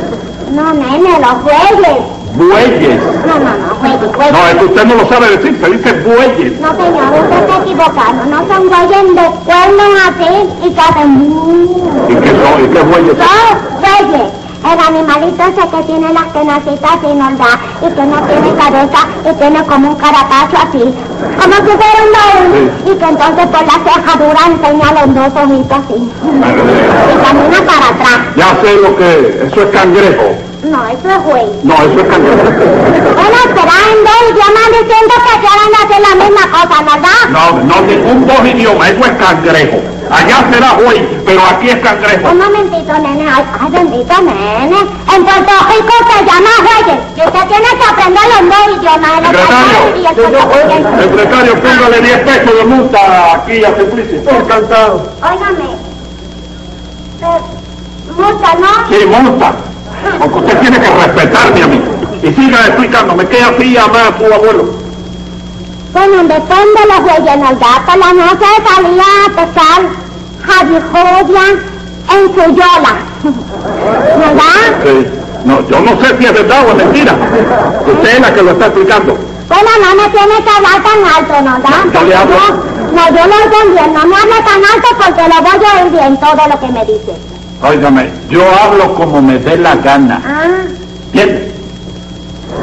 No, 0.52 0.72
nene, 0.72 1.18
los 1.20 1.42
bueyes. 1.42 1.98
Bueyes. 2.34 3.00
No, 3.26 3.38
no, 3.40 3.50
no, 3.56 3.74
bueyes, 3.80 4.12
bueyes. 4.16 4.32
No, 4.32 4.48
es 4.48 4.54
que 4.54 4.64
usted 4.64 4.84
no 4.84 4.94
lo 4.94 5.08
sabe 5.08 5.36
decir, 5.36 5.58
se 5.60 5.70
dice 5.70 5.92
bueyes. 6.04 6.60
No, 6.60 6.68
señor, 6.76 7.12
usted 7.22 7.38
está 7.40 7.56
equivocado. 7.62 8.26
No 8.30 8.38
son 8.46 8.68
bueyes 8.68 9.06
de 9.14 9.26
cuernos 9.44 9.92
así 10.06 10.32
y 10.64 10.70
que 10.70 10.80
hacen... 10.80 11.10
¿Y 12.08 12.14
qué 12.14 12.30
son? 12.30 12.64
¿Y 12.64 12.68
qué 12.68 12.82
bueyes 12.82 13.16
son? 13.18 13.26
Son 13.26 14.10
bueyes. 14.10 14.39
El 14.62 14.78
animalito 14.78 15.42
ese 15.42 15.68
que 15.68 15.82
tiene 15.84 16.12
las 16.12 16.32
tenacita 16.32 16.88
así 16.92 17.06
nos 17.14 17.38
da 17.38 17.58
y 17.80 17.90
que 17.94 18.04
no 18.04 18.20
tiene 18.22 18.54
cabeza 18.54 18.98
y 19.24 19.34
tiene 19.38 19.64
como 19.64 19.88
un 19.90 19.96
carapacho 19.96 20.56
así, 20.56 20.84
como 21.40 21.54
si 21.56 21.76
fuera 21.80 22.00
un 22.04 22.12
baúl 22.12 22.70
y 22.84 22.98
que 22.98 23.04
entonces 23.04 23.46
por 23.46 23.64
la 23.64 23.78
cejadura 23.84 24.40
enseña 24.46 24.92
los 24.92 25.14
dos 25.14 25.42
ojitos 25.42 25.78
así 25.78 25.94
y 25.96 27.24
camina 27.24 27.58
para 27.66 27.88
atrás. 27.88 28.20
Ya 28.36 28.48
sé 28.60 28.76
lo 28.82 28.96
que 28.96 29.20
es. 29.20 29.52
Eso 29.52 29.62
es 29.62 29.70
cangrejo. 29.70 30.24
No, 30.62 30.86
eso 30.88 31.08
es 31.08 31.24
güey. 31.24 31.46
No, 31.62 31.74
eso 31.74 32.00
es 32.00 32.06
cangrejo. 32.06 32.42
Dos 33.70 34.20
idiomas 34.30 34.66
diciendo 34.66 35.14
que 35.24 35.34
quieren 35.40 35.70
hacer 35.78 36.00
la 36.00 36.14
misma 36.24 36.44
cosa, 36.50 36.82
¿verdad? 36.82 37.22
No, 37.30 37.52
no, 37.62 37.80
ningún 37.82 38.26
dos 38.26 38.44
idiomas, 38.44 38.90
eso 38.90 39.04
es 39.04 39.12
cangrejo. 39.12 39.78
Allá 40.10 40.44
será 40.50 40.72
buey, 40.72 41.06
pero 41.24 41.40
aquí 41.46 41.70
es 41.70 41.76
cangrejo. 41.76 42.30
Un 42.30 42.38
momentito, 42.38 42.92
nene. 42.98 43.30
Ay, 43.30 43.44
ay, 43.60 43.70
bendito, 43.70 44.22
nene. 44.22 44.78
En 45.14 45.24
Puerto 45.24 45.52
Rico 45.70 45.94
se 46.10 46.24
llama 46.24 46.50
jueyes. 46.66 46.98
Y 47.16 47.20
usted 47.20 47.46
tiene 47.46 47.68
que 47.78 47.84
aprender 47.88 48.24
los 48.32 48.42
dos 48.50 48.64
idiomas, 48.76 49.10
el 49.18 49.24
y 50.00 50.06
el. 50.06 51.02
Secretario, 51.02 51.60
póngale 51.60 52.00
10 52.00 52.18
pesos 52.20 52.56
de 52.56 52.64
multa 52.64 53.32
aquí 53.34 53.64
a 53.64 53.76
Simplicio. 53.76 54.18
Encantado. 54.30 55.12
Óigame. 55.22 55.68
Eh, 57.22 57.40
multa, 58.16 58.54
¿no? 58.54 58.88
Sí, 58.88 59.06
multa. 59.06 59.52
Porque 60.18 60.38
usted 60.38 60.58
tiene 60.58 60.80
que 60.80 60.90
respetarme 60.90 61.62
a 61.62 61.66
mí. 61.66 61.89
Y 62.22 62.32
siga 62.32 62.66
explicándome 62.66 63.26
qué 63.26 63.42
hacía 63.42 63.86
más 63.88 64.12
su 64.18 64.32
abuelo. 64.32 64.64
Bueno, 65.92 66.22
después 66.24 66.60
de 66.76 66.86
los 66.86 67.00
por 67.00 67.98
la 67.98 68.12
noche 68.12 68.46
salía 68.68 69.04
a 69.24 69.28
pescar 69.28 69.80
jabijoya 70.44 71.46
en 72.12 72.34
su 72.34 72.54
yola. 72.54 72.96
¿Verdad? 74.18 74.84
Sí. 74.84 75.06
No, 75.44 75.66
yo 75.68 75.80
no 75.80 76.00
sé 76.00 76.16
si 76.18 76.26
es 76.26 76.32
verdad 76.34 76.66
o 76.66 76.70
es 76.70 76.76
mentira. 76.76 77.14
Usted 77.86 78.08
es 78.08 78.20
la 78.20 78.34
que 78.34 78.42
lo 78.42 78.50
está 78.50 78.66
explicando. 78.66 79.16
Bueno, 79.48 79.70
no 79.80 80.02
me 80.02 80.08
tiene 80.10 80.44
que 80.44 80.50
hablar 80.50 80.82
tan 80.82 81.16
alto, 81.16 81.42
¿no? 81.42 81.56
¿verdad? 81.58 81.84
Yo 81.92 82.02
le 82.06 82.14
hablo. 82.14 82.36
No, 82.92 83.08
yo 83.08 83.26
lo 83.26 83.34
oigo 83.34 83.74
bien. 83.74 83.94
No 83.94 84.06
me 84.06 84.16
hable 84.16 84.36
tan 84.44 84.64
alto 84.64 84.88
porque 84.96 85.22
lo 85.22 85.42
voy 85.42 85.66
a 85.66 85.82
oír 85.82 85.92
bien 85.92 86.16
todo 86.18 86.48
lo 86.48 86.60
que 86.60 86.68
me 86.68 86.84
dice. 86.84 87.16
Óigame, 87.62 88.10
yo 88.28 88.42
hablo 88.62 88.94
como 88.94 89.20
me 89.22 89.38
dé 89.38 89.56
la 89.56 89.74
gana. 89.76 90.22
Ah. 90.24 90.80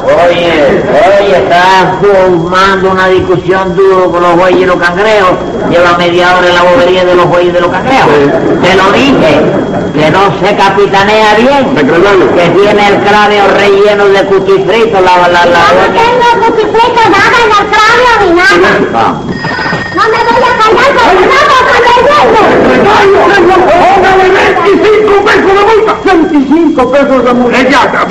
Oye, 0.08 0.84
oye, 1.20 1.38
está 1.38 2.00
formando 2.02 2.92
una 2.92 3.10
discusión 3.10 3.76
duro 3.76 4.10
con 4.10 4.24
los 4.24 4.38
bueyes 4.38 4.62
y 4.62 4.66
los 4.66 4.78
cangrejos. 4.78 5.32
Lleva 5.70 5.98
media 5.98 6.38
hora 6.38 6.48
en 6.48 6.56
la 6.56 6.64
bobería 6.64 7.04
de 7.04 7.16
los 7.16 7.26
bueyes 7.28 7.50
y 7.50 7.52
de 7.52 7.60
los 7.60 7.70
cangrejos. 7.70 8.14
Te 8.64 8.76
lo 8.76 8.92
dije, 8.94 9.42
que 9.94 10.12
no 10.12 10.32
se 10.40 10.56
capitanea 10.56 11.36
bien. 11.36 11.76
Secretario. 11.76 12.36
Que 12.36 12.50
tiene 12.50 12.88
el 12.88 13.02
cráneo 13.04 13.48
relleno 13.58 14.06
de 14.08 14.24
cuchifrito, 14.26 15.02
la, 15.02 15.28
la, 15.28 15.46
la, 15.46 15.60
Yo 15.68 15.76
no 15.76 15.88
tengo 15.92 16.46
cuchiflito 16.46 17.02
nada 17.10 17.38
en 17.44 17.52
el 17.52 17.66
cráneo 17.68 18.14
ni 18.22 18.32
nada. 18.38 18.70
Ah. 18.96 19.22
No 19.94 20.04
me 20.04 20.20
voy 20.24 20.44
a 20.44 20.54
callar 20.58 20.92
no 20.96 21.04
cosa 21.68 21.92
me 21.92 22.04
duele. 22.08 22.48
¡Póngale 23.68 24.26
25 24.30 25.26
pesos 25.26 25.54
de 25.54 25.64
multa! 25.66 25.94
25 26.06 26.92
pesos 26.92 27.26
de 27.26 27.34
multa. 27.34 27.60
Ella, 27.60 28.07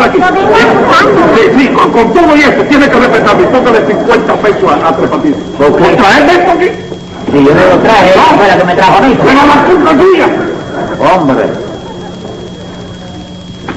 dejar 0.00 0.08
aquí. 0.08 0.18
Sí, 1.36 1.42
sí, 1.58 1.68
con, 1.68 1.90
con 1.92 2.12
todo 2.12 2.36
y 2.36 2.40
eso, 2.40 2.62
tiene 2.68 2.88
que 2.88 2.98
respetarme. 2.98 3.44
Póngale 3.46 3.86
50 3.86 4.34
pesos 4.34 4.72
a, 4.72 4.88
a 4.88 4.96
Tres 4.96 5.10
Patines. 5.10 5.38
¿Por 5.58 5.66
qué? 5.76 5.84
¿Por 5.84 5.96
traerme 5.96 6.32
esto 6.32 6.50
aquí? 6.52 6.68
Si 7.32 7.44
yo 7.44 7.54
no 7.54 7.60
lo 7.66 7.78
traje, 7.82 8.12
ella 8.12 8.22
fue 8.36 8.46
la 8.48 8.56
que 8.58 8.64
me 8.64 8.74
trajo 8.74 8.98
a 8.98 9.00
mí. 9.00 9.18
Pero 9.24 9.40
la 9.46 9.64
culpa 9.64 9.90
es 9.90 9.96
suya. 10.00 10.28
Hombre. 11.14 11.44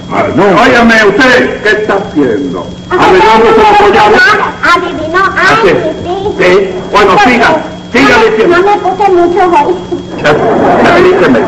Óyame, 0.10 0.96
usted, 1.10 1.62
¿qué 1.64 1.70
está 1.70 1.96
haciendo? 1.96 2.66
No, 2.90 2.98
su 2.98 3.84
collado. 3.84 4.16
Adivinó. 4.76 5.20
Ay, 5.36 5.56
sí, 5.64 6.34
sí. 6.40 6.70
Bueno, 6.92 7.12
siga, 7.24 7.58
siga 7.92 8.10
no 8.16 8.20
me- 8.24 8.30
diciendo. 8.30 8.58
No 8.58 8.64
me 8.64 8.78
puse 8.78 9.12
mucho 9.12 9.40
hoy. 9.68 9.76
Permíteme. 10.84 11.40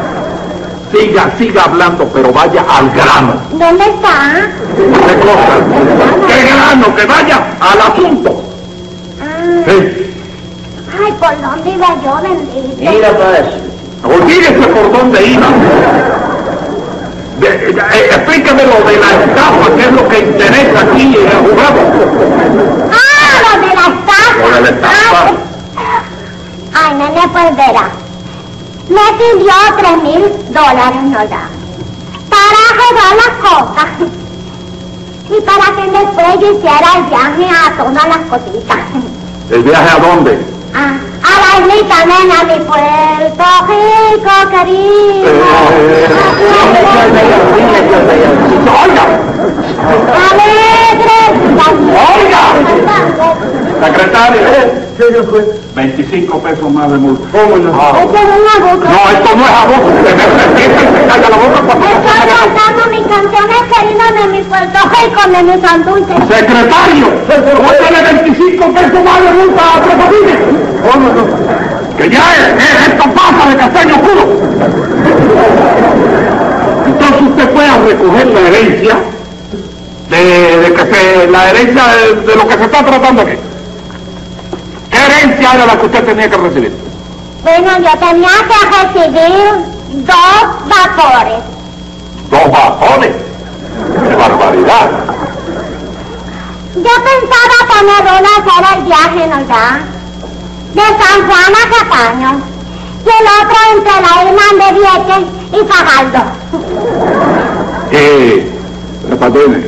Siga, 0.92 1.32
siga 1.38 1.64
hablando, 1.66 2.06
pero 2.14 2.32
vaya 2.32 2.64
al 2.68 2.90
grano. 2.92 3.34
¿Dónde 3.52 3.84
está? 3.84 4.48
¿Qué 4.76 5.16
cosa? 5.20 5.54
¿Qué 6.28 6.50
grano? 6.52 6.96
Que 6.96 7.06
vaya 7.06 7.38
al 7.60 7.82
asunto. 7.92 8.44
Ah, 9.22 9.62
Sí. 9.68 10.06
Ay, 11.02 11.14
¿por 11.20 11.42
dónde 11.42 11.70
iba 11.70 11.88
yo, 12.04 12.20
bendito? 12.24 12.92
Mira 12.92 13.10
pues. 13.12 14.14
Olvídese 14.16 14.68
por 14.68 14.92
dónde 14.92 15.26
iba. 15.28 15.48
De- 17.40 17.50
de- 17.50 17.72
eh, 17.82 18.06
explíqueme 18.16 18.64
lo 18.66 18.84
de 18.90 18.98
la 18.98 19.24
estafa, 19.26 19.76
que 19.76 19.82
es 19.82 19.92
lo 19.94 20.08
que 20.10 20.20
interesa 20.20 20.80
aquí 20.82 21.02
en 21.04 21.28
el 21.28 21.38
jurado. 21.38 21.82
Ah, 22.92 23.32
lo 23.44 23.62
de 23.62 23.76
la 23.76 23.82
estafa. 23.82 24.38
Lo 24.42 24.56
de 24.56 24.62
la 24.62 24.70
estafa. 24.70 25.26
Ay, 25.28 25.36
Ay, 26.74 26.94
nene, 26.96 27.28
pues 27.32 27.56
verá. 27.56 27.90
Me 28.90 29.06
pidió 29.18 29.54
tres 29.78 29.98
mil 30.04 30.24
dólares, 30.52 31.04
¿no 31.04 31.20
da? 31.28 31.48
Para 32.30 32.62
jugar 32.80 33.14
las 33.18 33.34
cosas. 33.50 33.90
Y 35.30 35.42
para 35.42 35.68
que 35.76 35.84
después 35.92 36.40
yo 36.42 36.54
hiciera 36.58 36.90
el 36.98 37.04
viaje 37.04 37.46
a 37.56 37.78
todas 37.78 38.08
las 38.08 38.18
cositas. 38.30 38.78
¿El 39.52 39.64
viaje 39.64 39.90
a 39.90 40.00
dónde? 40.00 40.40
Ah, 40.74 40.98
a 41.24 41.60
la 41.60 41.68
islita, 41.68 42.06
nena, 42.06 42.44
mi 42.46 42.60
Puerto 42.66 43.48
Rico 43.68 44.36
querido. 44.50 45.30
Oiga, 48.84 49.04
Alegre. 50.32 51.20
secretario, 53.84 54.89
¿Qué 55.00 55.06
yo 55.16 55.24
fue? 55.24 55.48
25 55.76 56.40
pesos 56.44 56.70
más 56.72 56.92
de 56.92 56.98
multa. 56.98 57.24
¿Cómo 57.32 57.56
no? 57.56 57.72
Ah. 57.72 58.04
Esto 58.04 58.18
es 58.20 58.26
una 58.36 58.56
boca. 58.68 58.90
No, 58.90 59.00
esto 59.16 59.30
no 59.38 59.44
es 59.48 59.56
abuso. 59.64 59.88
Usted 59.96 60.16
me 60.20 60.26
siente 60.60 60.82
y 60.84 60.88
se 60.92 61.08
calla 61.08 61.30
la 61.30 61.38
boca 61.40 61.60
cuando 61.64 61.86
Estoy 61.88 62.22
cantando 62.36 62.82
mis 62.92 63.06
canciones 63.08 63.62
queridas 63.72 64.12
de 64.20 64.28
mi 64.28 64.42
Puerto 64.44 64.80
Rico, 64.92 65.22
de 65.32 65.44
mi 65.44 65.62
San 65.66 65.86
Dulce. 65.86 66.14
Secretario, 66.28 67.08
póngale 67.64 68.14
25 68.24 68.74
pesos 68.76 69.04
más 69.08 69.20
de 69.24 69.32
multa 69.40 69.64
a 69.64 69.82
Tres 69.84 69.96
Patines. 69.96 70.40
¿Cómo 70.84 71.08
no? 71.16 71.24
Que 71.98 72.10
ya 72.10 72.24
es, 72.36 72.64
es- 72.64 72.88
esto 72.90 73.04
pasa 73.16 73.50
de 73.50 73.56
castaño 73.56 73.96
puro. 74.02 74.24
Entonces 76.88 77.22
usted 77.22 77.50
fue 77.54 77.66
a 77.66 77.78
recoger 77.78 78.28
la 78.28 78.40
herencia 78.42 78.96
de, 80.10 80.58
de 80.60 80.74
que 80.74 80.82
se, 80.94 81.28
la 81.28 81.50
herencia 81.52 81.84
de, 81.88 82.16
de 82.22 82.36
lo 82.36 82.48
que 82.48 82.56
se 82.58 82.64
está 82.64 82.86
tratando 82.86 83.22
aquí. 83.22 83.34
¿Qué 85.10 85.16
herencia 85.16 85.54
era 85.56 85.66
la 85.66 85.80
que 85.80 85.86
usted 85.88 86.06
tenía 86.06 86.30
que 86.30 86.38
recibir? 86.38 86.72
Bueno, 87.42 87.72
yo 87.80 88.08
tenía 88.08 88.30
que 88.48 88.60
recibir 88.78 89.52
dos 90.06 90.42
vapores. 90.68 91.42
Dos 92.30 92.52
bajones. 92.52 93.16
¡Qué 94.08 94.16
barbaridad! 94.16 94.90
Yo 96.76 96.94
pensaba 97.10 97.58
poner 97.74 98.02
uno 98.20 98.30
hacer 98.38 98.78
el 98.78 98.84
viaje, 98.86 99.28
¿no 99.28 99.40
ya? 99.48 99.80
De 100.76 100.82
San 100.82 101.28
Juan 101.28 101.54
a 101.56 101.64
Cataño. 101.74 102.42
Y 103.04 103.10
el 103.10 103.28
otro 103.42 103.60
entre 103.74 103.96
la 104.04 104.14
isla 104.30 104.48
de 104.60 104.70
Vieques 104.80 105.26
y 105.54 105.68
Fajardo. 105.68 106.22
Eh, 107.92 108.52
Tres 109.08 109.18
Patines, 109.18 109.66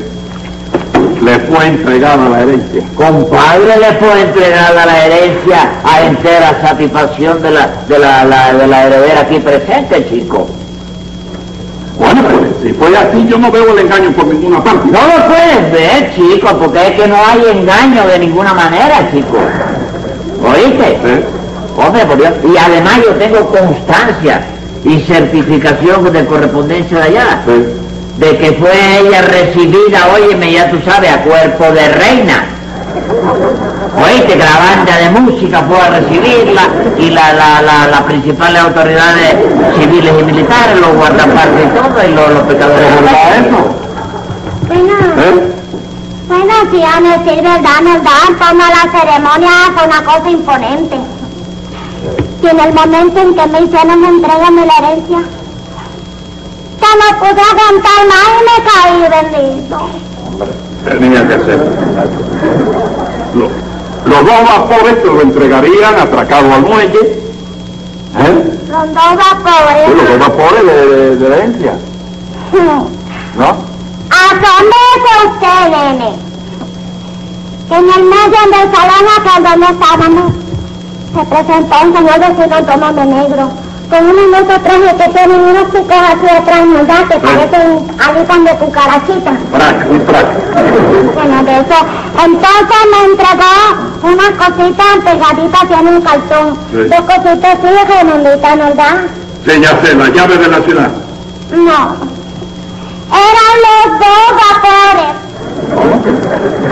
le 1.23 1.39
fue 1.39 1.67
entregada 1.67 2.29
la 2.29 2.41
herencia. 2.41 2.83
Compadre 2.95 3.77
le 3.79 3.93
fue 3.99 4.21
entregada 4.21 4.85
la 4.85 5.05
herencia 5.05 5.71
a 5.83 6.01
entera 6.03 6.59
satisfacción 6.61 7.41
de 7.41 7.51
la, 7.51 7.69
de 7.87 7.99
la, 7.99 8.23
la- 8.25 8.53
de 8.53 8.67
la 8.67 8.83
heredera 8.87 9.21
aquí 9.21 9.39
presente, 9.39 10.07
chico. 10.09 10.47
Bueno, 11.99 12.21
pues 12.23 12.49
si 12.63 12.73
fue 12.73 12.97
así, 12.97 13.27
yo 13.27 13.37
no 13.37 13.51
veo 13.51 13.71
el 13.73 13.79
engaño 13.79 14.11
por 14.11 14.25
ninguna 14.25 14.63
parte. 14.63 14.87
No 14.89 14.99
lo 14.99 15.27
puedes 15.27 15.71
ver, 15.71 16.15
chico, 16.15 16.47
porque 16.57 16.87
es 16.87 16.91
que 16.93 17.07
no 17.07 17.15
hay 17.17 17.43
engaño 17.59 18.07
de 18.07 18.19
ninguna 18.19 18.53
manera, 18.53 19.07
chico. 19.13 19.37
¿Oíste? 20.43 20.97
¿Eh? 21.05 21.23
Hombre, 21.77 22.05
por 22.05 22.17
Dios. 22.17 22.31
Y 22.51 22.57
además 22.57 22.93
yo 23.05 23.13
tengo 23.15 23.45
constancia 23.47 24.41
y 24.83 24.99
certificación 25.01 26.11
de 26.11 26.25
correspondencia 26.25 26.97
de 26.97 27.03
allá, 27.03 27.43
Sí. 27.45 27.65
De 28.21 28.37
que 28.37 28.51
fue 28.53 28.71
ella 28.99 29.23
recibida, 29.23 30.09
óyeme, 30.13 30.51
ya 30.51 30.69
tú 30.69 30.77
sabes, 30.85 31.11
a 31.11 31.23
cuerpo 31.23 31.63
de 31.71 31.87
reina. 31.89 32.45
Oíste 33.97 34.33
que 34.33 34.37
la 34.37 34.57
banda 34.59 34.95
de 34.95 35.09
música 35.09 35.63
fue 35.67 35.81
a 35.81 35.89
recibirla 35.89 36.61
y 36.99 37.09
la, 37.09 37.33
la, 37.33 37.61
la, 37.63 37.87
las 37.87 38.01
principales 38.01 38.61
autoridades 38.61 39.37
civiles 39.75 40.13
y 40.19 40.23
militares, 40.23 40.79
los 40.79 40.93
guardapartes 40.93 41.65
y 41.65 41.69
todo, 41.69 42.07
y 42.07 42.13
los, 42.13 42.29
los 42.29 42.43
pecadores. 42.43 42.95
¿Verdad 42.95 43.35
eso? 43.39 43.75
Bueno, 44.67 44.93
¿Eh? 45.17 45.53
bueno, 46.27 46.53
si 46.71 46.83
a 46.83 47.17
decir 47.17 47.43
verdad, 47.43 47.81
verdad, 47.83 48.27
toma 48.37 48.65
la 48.69 48.99
ceremonia 48.99 49.49
fue 49.73 49.87
una 49.87 50.03
cosa 50.03 50.29
imponente. 50.29 50.95
Y 52.43 52.47
en 52.47 52.59
el 52.59 52.73
momento 52.73 53.19
en 53.19 53.35
que 53.35 53.47
me 53.47 53.61
hicieron 53.61 54.05
entrega 54.05 54.51
la 54.51 54.87
herencia, 54.87 55.23
ya 56.81 56.91
no 56.97 57.19
pude 57.19 57.41
aguantar 57.41 57.99
más 58.07 58.27
y 58.37 58.41
me 58.47 58.57
caí, 58.69 59.31
bendito. 59.31 59.77
Tenía 60.85 61.27
que 61.27 61.45
ser. 61.45 61.59
Lo- 63.35 63.71
los 64.11 64.25
dos 64.25 64.43
vapores 64.57 64.95
se 65.01 65.05
lo 65.07 65.21
entregarían 65.21 65.95
atracado 65.99 66.53
al 66.53 66.61
muelle. 66.63 66.99
¿Eh? 66.99 68.59
Los 68.67 68.87
dos 68.93 69.15
vapores. 69.15 69.85
Sí, 69.87 69.93
los 69.95 70.09
dos 70.09 70.19
vapores 70.19 70.65
de, 70.65 70.85
de- 70.87 71.15
de 71.17 71.25
herencia. 71.27 71.73
¿No? 73.37 73.71
Asómese 74.09 75.11
usted, 75.27 75.69
nene. 75.69 76.11
que 77.69 77.75
en 77.75 77.89
el 77.89 78.03
medio 78.03 78.41
del 78.51 78.75
salón 78.75 79.05
aquel 79.17 79.43
donde 79.43 79.67
estábamos 79.67 80.33
se 81.15 81.25
presentó 81.25 81.75
un 81.85 81.93
señor 81.95 82.19
vestido 82.19 82.57
en 82.57 82.65
tono 82.65 82.93
de 82.93 83.05
negro, 83.05 83.49
con 83.91 84.05
un 84.05 84.17
hermoso 84.17 84.57
traje 84.61 84.95
que 84.95 85.09
tiene 85.11 85.33
unos 85.35 85.65
picos 85.65 85.97
así 85.99 86.25
atrás, 86.25 86.63
¿verdad? 86.71 87.01
Que 87.09 87.19
parecen 87.19 87.91
alitas 87.99 88.43
de 88.45 88.51
cucarachitas. 88.57 89.37
Frac, 89.51 89.91
un 89.91 90.01
frac. 90.07 90.27
Bueno, 91.13 91.43
de 91.43 91.51
eso. 91.59 91.79
Entonces 92.23 92.81
me 92.91 92.99
entregó 93.11 93.53
unas 94.03 94.31
cositas 94.39 94.91
pegaditas 95.03 95.79
en 95.79 95.87
un 95.89 96.01
cartón. 96.01 96.57
Sí. 96.71 96.77
Dos 96.87 97.01
cositas 97.01 97.57
así 97.59 97.67
redonditas, 97.91 98.57
¿verdad? 98.57 98.95
Sí, 99.45 99.59
ya 99.59 99.81
sé, 99.83 99.93
la 99.93 100.07
llave 100.07 100.37
de 100.37 100.47
la 100.47 100.61
ciudad. 100.61 100.89
No. 101.51 101.95
Eran 103.11 103.53
los 103.65 103.99
dos 103.99 104.25
vapores. 104.39 105.13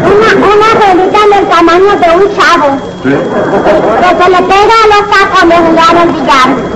Una, 0.09 0.29
una 0.47 0.69
ruedita 0.79 1.35
del 1.35 1.45
tamaño 1.49 1.91
de 1.99 2.09
un 2.15 2.35
chavo. 2.37 2.77
Sí. 3.03 3.11
Que 3.11 4.23
se 4.23 4.29
le 4.29 4.41
pega 4.47 4.75
a 4.83 4.87
los 4.87 5.03
tacos 5.11 5.49
de 5.49 5.55
jugar 5.57 5.97
al 5.97 6.09
billar. 6.11 6.68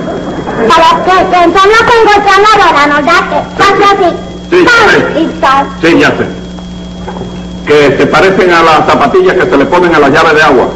Para 0.68 1.04
que, 1.04 1.10
que 1.30 1.42
son 1.44 1.68
los 1.68 1.82
que 1.82 1.94
encuentran 2.00 2.42
ahora, 2.52 2.86
¿verdad? 2.86 3.22
Que 3.30 3.38
pasa 3.58 3.86
así. 3.92 4.16
Sí, 4.50 4.66
sí. 5.14 5.28
Sí, 5.82 5.98
ya 5.98 6.08
sé. 6.08 6.26
Que 7.66 7.96
se 7.96 8.06
parecen 8.06 8.52
a 8.52 8.62
las 8.62 8.86
zapatillas 8.86 9.34
que 9.34 9.50
se 9.50 9.56
le 9.56 9.64
ponen 9.64 9.94
a 9.94 9.98
la 9.98 10.08
llave 10.08 10.34
de 10.34 10.42
agua. 10.42 10.68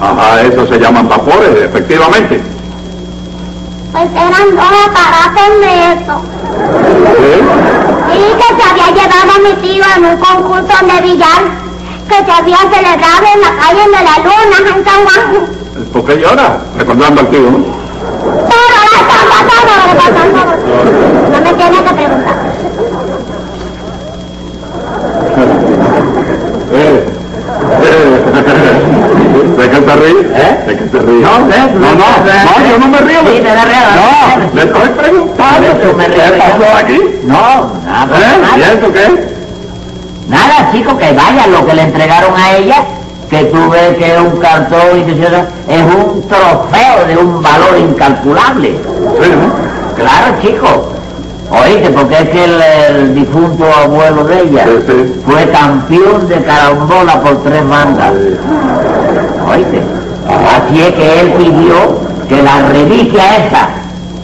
Ajá, 0.00 0.42
eso 0.42 0.66
se 0.66 0.78
llaman 0.78 1.08
vapores, 1.08 1.62
efectivamente. 1.64 2.40
Pues 3.92 4.10
eran 4.10 4.56
dos 4.56 4.72
aparatos 4.86 5.60
de 5.60 5.72
eso. 5.92 6.22
¿Sí? 7.16 7.32
Y 8.12 8.36
que 8.36 8.62
se 8.62 8.70
había 8.70 8.88
llevado 8.90 9.32
mi 9.42 9.68
tío 9.68 9.84
en 9.96 10.04
un 10.04 10.16
concurso 10.18 10.86
de 10.86 11.00
billar 11.02 11.42
que 12.08 12.24
se 12.24 12.30
había 12.30 12.58
celebrado 12.58 13.26
en 13.34 13.40
la 13.40 13.52
calle 13.56 13.84
de 13.86 14.04
la 14.04 14.16
Luna, 14.18 14.76
en 14.76 14.84
San 14.84 15.04
Juan. 15.04 15.46
¿Por 15.92 16.04
qué 16.04 16.16
llora? 16.16 16.58
Recordando 16.76 17.20
al 17.20 17.28
tío, 17.30 17.50
¿no? 17.50 17.83
No 21.30 21.40
me 21.40 21.54
tiene 21.54 21.82
que 21.84 21.94
preguntar. 21.94 22.34
Eh, 26.72 27.04
eh, 27.84 28.24
¿De 29.56 29.70
qué 29.70 29.80
te 29.80 29.96
ríes? 29.96 30.26
¿Eh? 30.34 30.64
¿De 30.66 30.76
qué 30.76 30.84
te 30.84 30.98
ríes? 30.98 31.22
No, 31.22 31.38
no, 31.38 31.46
no, 31.46 31.94
no, 31.94 32.68
yo 32.68 32.78
no 32.78 32.88
me 32.88 32.98
río. 32.98 33.20
Sí, 33.20 33.40
te 33.40 33.54
da 33.54 33.64
río. 33.64 33.76
No, 33.96 34.54
le 34.54 34.62
estoy 34.62 34.88
preguntando. 34.88 35.68
¿Qué 35.80 36.38
pasó 36.38 36.76
aquí? 36.76 37.00
No, 37.24 37.72
nada, 37.86 38.18
¿Eh? 38.18 38.58
¿Y 38.58 38.60
eso 38.62 38.92
qué? 38.92 39.34
Nada, 40.28 40.72
chico, 40.72 40.96
que 40.96 41.12
vaya, 41.12 41.46
lo 41.48 41.66
que 41.66 41.74
le 41.74 41.82
entregaron 41.82 42.34
a 42.36 42.56
ella, 42.56 42.84
que 43.30 43.44
tú 43.44 43.70
ves 43.70 43.96
que 43.98 44.14
es 44.14 44.20
un 44.20 44.38
cartón 44.40 45.00
y 45.00 45.02
que 45.04 45.12
es 45.12 45.82
un 45.82 46.22
trofeo 46.28 47.06
de 47.08 47.16
un 47.16 47.42
valor 47.42 47.78
incalculable. 47.78 48.68
Sí, 49.20 49.30
¿no? 49.30 49.94
Claro, 49.96 50.34
chico. 50.42 50.90
Oíste, 51.50 51.90
porque 51.90 52.14
es 52.14 52.28
que 52.30 52.44
el, 52.44 52.62
el 52.96 53.14
difunto 53.14 53.64
abuelo 53.72 54.24
de 54.24 54.40
ella 54.42 54.64
Sí, 54.64 54.84
sí. 54.88 55.22
fue 55.26 55.48
campeón 55.50 56.26
de 56.28 56.42
carambola 56.42 57.20
por 57.20 57.42
tres 57.44 57.68
bandas. 57.68 58.12
Oíste. 59.48 59.82
Así 60.26 60.80
es 60.82 60.92
que 60.94 61.20
él 61.20 61.32
pidió 61.34 61.98
que 62.28 62.42
la 62.42 62.62
reliquia 62.68 63.36
esa 63.36 63.68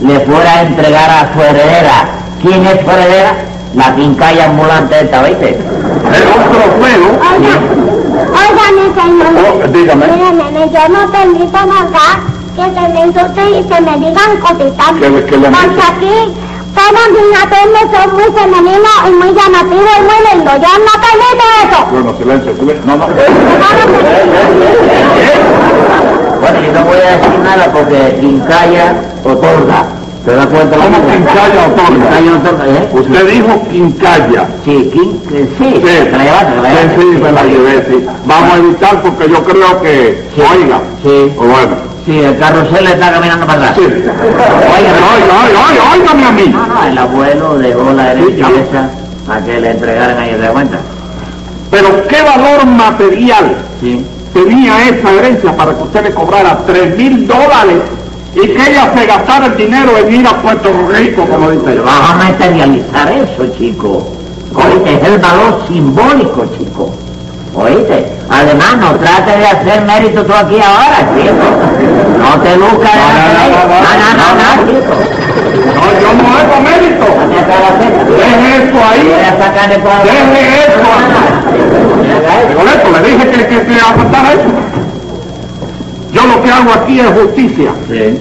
le 0.01 0.19
fuera 0.21 0.53
a 0.55 0.63
entregar 0.63 1.11
a 1.11 1.33
su 1.35 1.41
heredera. 1.43 2.09
¿Quién 2.43 2.67
es 2.67 2.81
su 2.85 2.91
heredera? 2.91 3.33
La 3.75 3.95
quincalla 3.95 4.47
ambulante 4.47 4.99
esta, 5.01 5.21
¿oíste? 5.23 5.51
Es 5.51 6.25
un 6.25 6.53
trofeo. 6.53 7.90
Mi 8.71 8.87
señor. 8.95 9.33
Oh, 9.37 9.67
dígame. 9.69 10.07
Nene, 10.07 10.71
yo 10.73 10.89
no 10.89 11.01
permito 11.11 11.59
nada 11.67 12.07
que 12.55 12.63
se 12.63 12.85
me 12.89 13.01
insulte 13.07 13.43
y 13.51 13.53
se 13.69 13.81
me 13.81 13.95
digan 13.99 14.33
cositas. 14.41 14.93
¿Qué 15.01 15.09
le 15.11 15.21
Porque 15.23 15.83
aquí 15.91 16.17
todos 16.75 17.07
mis 17.11 17.31
atuendos 17.43 17.85
son 17.93 18.09
muy 18.15 18.29
femeninos 18.33 18.99
y 19.07 19.11
muy 19.11 19.31
llamativos 19.35 19.95
y 19.99 20.03
muy 20.03 20.21
lindos. 20.31 20.55
Yo 20.55 20.71
no 20.79 20.93
permito 21.03 21.45
eso. 21.65 21.81
Bueno, 21.91 22.11
silencio, 22.17 22.51
silencio. 22.57 22.85
No, 22.87 22.97
no. 22.97 23.07
Bueno, 26.41 26.59
yo 26.63 26.73
no 26.73 26.85
voy 26.87 26.97
a 26.97 27.19
decir 27.19 27.39
nada 27.41 27.71
porque 27.71 28.17
quincalla 28.19 28.95
otorga. 29.23 29.85
¿Te 30.25 30.35
das 30.37 30.47
cuenta? 30.47 30.77
¿Cómo 30.77 30.99
quincalla 31.07 31.67
otorga? 31.69 32.39
Otorga, 32.39 32.67
¿eh? 32.69 32.89
Usted 32.93 33.31
dijo 33.31 33.63
quincalla. 33.71 34.47
Sí, 34.65 34.91
quin, 34.93 35.23
sí, 35.29 35.49
Sí, 35.59 35.81
te 35.81 36.11
la 36.11 36.25
llevaste, 36.25 36.53
te 36.53 36.63
la 36.63 36.69
sí, 36.69 36.77
llevaste. 36.77 37.01
sí, 37.01 37.07
me 37.23 37.33
la 37.33 37.43
llevé, 37.45 37.87
sí. 37.89 38.07
Vamos 38.27 38.53
a 38.53 38.57
evitar 38.59 39.03
porque 39.03 39.31
yo 39.31 39.43
creo 39.45 39.81
que, 39.83 40.25
Sí. 40.35 40.43
oiga, 40.43 40.81
Sí, 41.03 41.33
bueno, 41.37 41.77
sí, 42.05 42.19
el 42.19 42.39
carrusel 42.39 42.87
está 42.87 43.13
caminando 43.13 43.47
para 43.47 43.59
atrás. 43.71 43.77
sí. 43.77 43.83
Oiga, 43.85 44.11
Oiga, 44.77 45.37
oiga, 45.71 46.13
oiga, 46.13 46.29
a 46.29 46.33
mí. 46.33 46.47
No, 46.49 46.67
no, 46.67 46.85
el 46.85 46.99
abuelo 46.99 47.59
dejó 47.59 47.91
la 47.93 48.13
herencia 48.13 48.47
Sí, 48.47 48.53
esa 48.69 48.91
para 49.27 49.45
que 49.45 49.61
le 49.61 49.71
entregaran 49.71 50.19
a 50.19 50.27
ella, 50.27 50.37
¿te 50.37 50.43
das 50.43 50.53
cuenta? 50.53 50.79
Pero 51.71 52.07
qué 52.09 52.23
valor 52.23 52.67
material 52.67 53.55
Sí. 53.81 54.05
tenía 54.35 54.87
esa 54.89 55.13
herencia 55.13 55.57
para 55.57 55.75
que 55.75 55.83
usted 55.83 56.03
le 56.03 56.11
cobrara 56.13 56.59
tres 56.67 56.97
mil 56.97 57.27
dólares 57.27 57.77
y 58.35 58.41
que 58.47 58.71
ella 58.71 58.93
se 58.95 59.07
gastara 59.07 59.47
el 59.47 59.57
dinero 59.57 59.97
en 59.99 60.15
ir 60.15 60.27
a 60.27 60.41
Puerto 60.41 60.71
Rico, 60.93 61.25
como 61.27 61.51
dice. 61.51 61.81
Vamos 61.81 62.11
a 62.11 62.15
materializar 62.15 63.13
eso, 63.13 63.47
chico. 63.59 64.07
Oíste, 64.55 64.95
es 64.95 65.05
el 65.05 65.19
valor 65.19 65.63
simbólico, 65.67 66.47
chico. 66.57 66.95
Oíste, 67.55 68.13
además 68.29 68.77
no 68.79 68.95
trates 68.97 69.37
de 69.39 69.47
hacer 69.47 69.85
mérito 69.85 70.25
tú 70.25 70.33
aquí 70.33 70.61
ahora, 70.61 70.99
chico. 71.17 71.35
No 72.19 72.41
te 72.41 72.57
buscas 72.57 72.93
No, 72.95 73.91
no, 73.99 74.11
no, 74.21 74.29
no, 74.39 74.49
chico. 74.67 74.95
No, 75.75 75.83
yo 76.01 76.11
no 76.15 76.27
hago 76.37 76.61
mérito. 76.63 77.07
Deje 78.17 78.49
eso 78.57 78.73
Voy 78.73 78.83
ahí. 78.83 79.07
Deje 80.05 80.63
eso. 80.63 80.91
Rigoletto, 82.49 82.91
le 82.91 83.01
dije 83.11 83.25
que, 83.31 83.47
que, 83.47 83.67
que 83.67 83.81
aguantara 83.81 84.33
eso. 84.33 84.51
Yo 86.13 86.27
lo 86.27 86.43
que 86.43 86.51
hago 86.51 86.70
aquí 86.83 87.01
es 87.01 87.07
justicia. 87.21 87.71
Sí. 87.89 88.19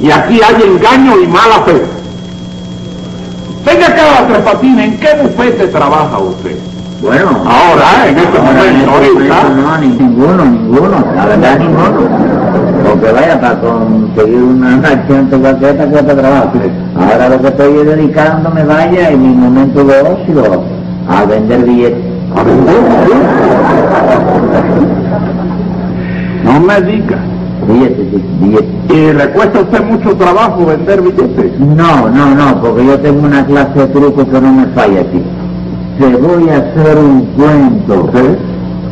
Y 0.00 0.10
aquí 0.10 0.40
hay 0.42 0.62
engaño 0.62 1.20
y 1.22 1.26
mala 1.26 1.60
fe. 1.64 1.82
Venga 3.64 3.86
acá, 3.86 4.26
Tres 4.28 4.38
Patines, 4.40 4.84
¿en 4.86 4.98
qué 4.98 5.08
bufete 5.22 5.68
trabaja 5.68 6.18
usted? 6.18 6.56
Bueno, 7.00 7.30
Ahora, 7.44 8.08
en 8.08 8.18
este 8.18 8.38
ahora 8.38 8.50
en 8.68 8.86
momento, 8.86 9.00
este 9.02 9.32
ahorita. 9.32 9.48
no, 9.56 9.78
ni- 9.78 9.86
ninguno, 9.88 10.44
ninguno, 10.44 11.04
la 11.16 11.26
verdad 11.26 11.58
ninguno. 11.58 12.00
Porque 12.88 13.12
vaya, 13.12 13.40
para 13.40 13.60
conseguir 13.60 14.42
una 14.42 14.76
acción 14.76 15.30
de 15.30 15.36
cualquier 15.38 15.76
que 15.76 15.96
otro 15.98 16.16
trabajo. 16.16 16.52
Ahora 16.96 17.28
lo 17.28 17.40
que 17.40 17.48
estoy 17.48 17.76
es 17.78 17.86
dedicándome, 17.86 18.64
vaya, 18.64 19.10
en 19.10 19.22
mi 19.22 19.28
momento 19.34 19.84
de 19.84 20.00
ocio, 20.00 20.62
a 21.08 21.24
vender 21.24 21.62
billetes. 21.64 22.04
¿A 22.36 22.42
vender? 22.42 22.76
No 26.44 26.60
me 26.60 26.80
diga. 26.82 27.18
Billetes, 27.68 28.06
sí, 28.10 28.22
billetes. 28.40 28.68
¿Y 28.90 29.12
le 29.12 29.30
cuesta 29.30 29.58
a 29.58 29.62
usted 29.62 29.84
mucho 29.84 30.16
trabajo 30.16 30.66
vender 30.66 31.00
billetes? 31.00 31.58
No, 31.60 32.08
no, 32.08 32.34
no, 32.34 32.60
porque 32.60 32.84
yo 32.86 32.98
tengo 32.98 33.24
una 33.24 33.44
clase 33.46 33.78
de 33.78 33.86
truco 33.88 34.28
que 34.28 34.40
no 34.40 34.52
me 34.52 34.66
falla 34.66 35.00
aquí. 35.00 35.22
Te 35.98 36.16
voy 36.16 36.48
a 36.48 36.56
hacer 36.58 36.98
un 36.98 37.20
cuento. 37.36 38.10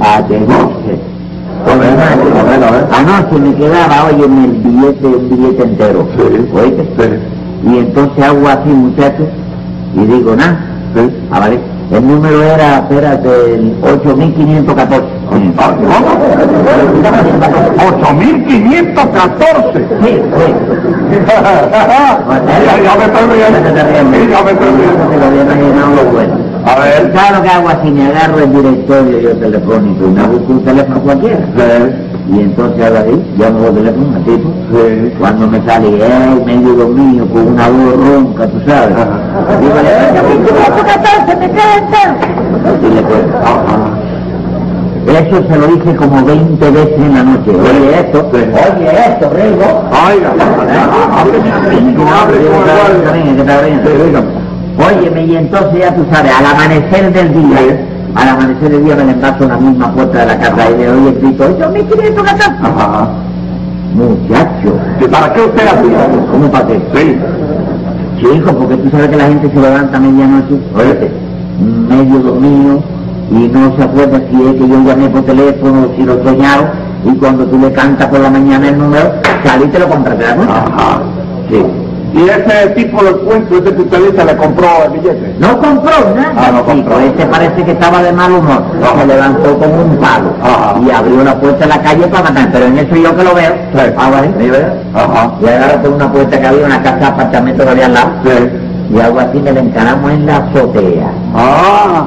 A 0.00 0.26
que 0.26 0.38
goce. 0.38 1.10
A 1.66 1.74
ver, 1.76 1.90
a 1.90 2.42
ver, 2.42 2.64
a 2.64 2.70
ver. 2.70 2.86
Anoche 2.90 3.38
me 3.38 3.54
quedaba, 3.54 4.06
oye, 4.06 4.24
en 4.24 4.44
el 4.44 4.50
billete, 4.52 5.06
un 5.06 5.28
billete 5.28 5.62
entero. 5.62 6.06
Sí. 6.16 6.48
¿Oíste? 6.54 6.88
Sí. 6.98 7.70
Y 7.70 7.78
entonces 7.78 8.24
hago 8.24 8.48
así, 8.48 8.70
muchachos, 8.70 9.26
y 9.94 10.00
digo, 10.06 10.34
nada. 10.34 10.58
Sí. 10.94 11.10
Ah, 11.30 11.40
vale. 11.40 11.58
El 11.92 12.06
número 12.06 12.42
era, 12.42 12.78
espérate, 12.78 13.54
el 13.54 13.74
8514. 13.82 15.19
Ah, 15.32 15.70
¿Cómo? 15.76 16.10
8.514. 18.00 19.86
Sí, 20.02 20.10
sí. 20.10 20.46
ya, 22.66 22.74
ya 22.82 22.92
me 22.96 23.04
estoy 23.04 23.24
riendo. 23.30 23.58
Sí, 24.12 24.20
ya 24.28 24.40
me 24.42 24.50
estoy 24.50 24.70
riendo. 24.70 25.02
A 26.66 26.68
ver. 26.80 27.12
¿Sabes 27.14 27.32
lo 27.36 27.42
que 27.42 27.48
hago 27.48 27.68
así? 27.68 27.90
Me 27.90 28.06
agarro 28.06 28.38
el 28.40 28.52
directorio 28.52 29.20
yo 29.20 29.36
telefónico 29.36 30.04
y 30.04 30.10
me 30.10 30.22
busco 30.26 30.52
un 30.52 30.64
teléfono 30.64 31.00
cualquiera. 31.00 31.38
Y 32.28 32.40
entonces 32.40 32.84
hago 32.84 32.96
así, 32.98 33.22
llamo 33.38 33.58
por 33.60 33.74
teléfono 33.74 34.16
al 34.16 34.24
tipo. 34.24 34.50
Sí. 34.72 35.12
Cuando 35.18 35.46
me 35.46 35.64
sale, 35.64 35.88
¡eh, 35.88 36.42
medio 36.44 36.74
dominio 36.74 37.26
con 37.28 37.46
una 37.48 37.68
voz 37.68 37.96
ronca, 37.96 38.46
tú 38.48 38.60
sabes! 38.66 38.96
Dígale, 39.60 39.90
y 42.82 42.94
le 42.94 43.02
cuento. 43.02 44.09
Eso 45.06 45.42
se 45.48 45.56
lo 45.58 45.74
hice 45.74 45.96
como 45.96 46.24
20 46.24 46.70
veces 46.70 46.96
en 46.98 47.14
la 47.14 47.22
noche. 47.22 47.50
Oye 47.50 48.00
esto, 48.00 48.30
oye 48.32 48.90
esto, 49.08 49.30
Rigo. 49.30 49.88
Oiga, 49.90 50.30
a 50.30 51.24
dígame. 54.04 54.40
Óyeme, 54.78 55.26
y 55.26 55.36
entonces 55.36 55.80
ya 55.80 55.94
tú 55.94 56.04
sabes, 56.10 56.32
al 56.32 56.46
amanecer 56.46 57.12
del 57.12 57.32
día, 57.32 57.86
Al 58.14 58.28
amanecer 58.28 58.72
el 58.72 58.84
día 58.84 58.96
me 58.96 59.04
le 59.04 59.14
paso 59.14 59.44
en 59.44 59.48
la 59.48 59.56
misma 59.56 59.92
puerta 59.92 60.20
de 60.20 60.26
la 60.26 60.38
casa 60.38 60.70
y 60.70 60.78
le 60.78 60.90
oye 60.90 61.08
el 61.08 61.20
grito, 61.20 61.58
¡Yo 61.58 61.70
me 61.70 61.84
quiero 61.84 62.14
tu 62.14 62.22
casa! 62.24 62.56
Ajá. 62.62 63.08
Muchacho, 63.94 64.78
¿Y 65.00 65.04
para 65.08 65.32
qué 65.34 65.40
usted 65.40 65.66
hacía? 65.66 66.08
¿cómo 66.30 66.50
para 66.50 66.66
qué? 66.66 66.80
Sí. 66.94 67.18
Chico, 68.20 68.52
porque 68.52 68.76
tú 68.76 68.90
sabes 68.90 69.08
que 69.08 69.16
la 69.16 69.24
gente 69.24 69.50
se 69.50 69.60
levanta 69.60 69.96
a 69.96 70.00
medianoche, 70.00 70.54
oíste, 70.76 71.10
medio 71.88 72.18
dormido, 72.20 72.82
y 73.30 73.48
no 73.48 73.76
se 73.76 73.82
acuerda 73.82 74.20
si 74.30 74.46
es 74.46 74.52
que 74.54 74.68
yo 74.68 74.82
llamé 74.84 75.08
por 75.08 75.22
teléfono 75.22 75.86
o 75.86 75.96
si 75.96 76.02
lo 76.02 76.22
soñaron, 76.22 76.68
y 77.04 77.14
cuando 77.16 77.46
tú 77.46 77.58
le 77.58 77.72
cantas 77.72 78.08
por 78.08 78.20
la 78.20 78.30
mañana 78.30 78.68
el 78.68 78.78
número, 78.78 79.12
salí 79.44 79.64
y 79.64 79.68
te 79.68 79.78
lo 79.78 79.88
compras, 79.88 80.18
¿te 80.18 80.24
das 80.24 80.34
cuenta? 80.34 80.64
Ajá. 80.64 81.02
Sí. 81.48 81.64
¿Y 82.12 82.28
ese 82.28 82.70
tipo 82.70 83.04
de 83.04 83.12
cuento, 83.12 83.54
ese 83.54 83.70
dice, 83.70 84.24
le 84.24 84.36
compró 84.36 84.66
el 84.84 84.90
billete? 84.90 85.36
No 85.38 85.60
compró 85.60 85.92
nada. 86.16 86.32
Ah, 86.36 86.50
no 86.52 86.64
compró. 86.64 86.96
chico. 86.96 87.06
Este 87.06 87.26
parece 87.26 87.64
que 87.64 87.70
estaba 87.70 88.02
de 88.02 88.12
mal 88.12 88.32
humor. 88.32 88.64
Ajá. 88.82 89.00
Se 89.00 89.06
levantó 89.06 89.58
con 89.58 89.70
un 89.70 89.96
palo 89.98 90.32
Ajá. 90.42 90.74
y 90.84 90.90
abrió 90.90 91.22
la 91.22 91.38
puerta 91.38 91.60
de 91.60 91.66
la 91.68 91.80
calle 91.80 92.06
para 92.08 92.24
matar. 92.24 92.48
Pero 92.52 92.66
en 92.66 92.78
eso 92.78 92.96
yo 92.96 93.16
que 93.16 93.24
lo 93.24 93.34
veo. 93.34 93.52
Sí. 93.74 93.92
Ah, 93.96 94.10
vale, 94.10 94.28
¿me 94.36 94.50
veo? 94.50 94.72
Ajá. 94.92 95.30
Y 95.40 95.46
agarra 95.46 95.82
por 95.82 95.92
una 95.92 96.12
puerta 96.12 96.40
que 96.40 96.46
había 96.46 96.66
una 96.66 96.82
casa 96.82 96.96
de 96.98 97.04
apartamento 97.06 97.64
que 97.64 97.70
había 97.70 97.86
al 97.86 97.94
lado. 97.94 98.10
Sí. 98.24 98.96
Y 98.96 99.00
algo 99.00 99.20
así 99.20 99.38
me 99.38 99.52
la 99.52 99.60
encaramos 99.60 100.10
en 100.10 100.26
la 100.26 100.36
azotea. 100.38 101.12
Ah, 101.36 102.06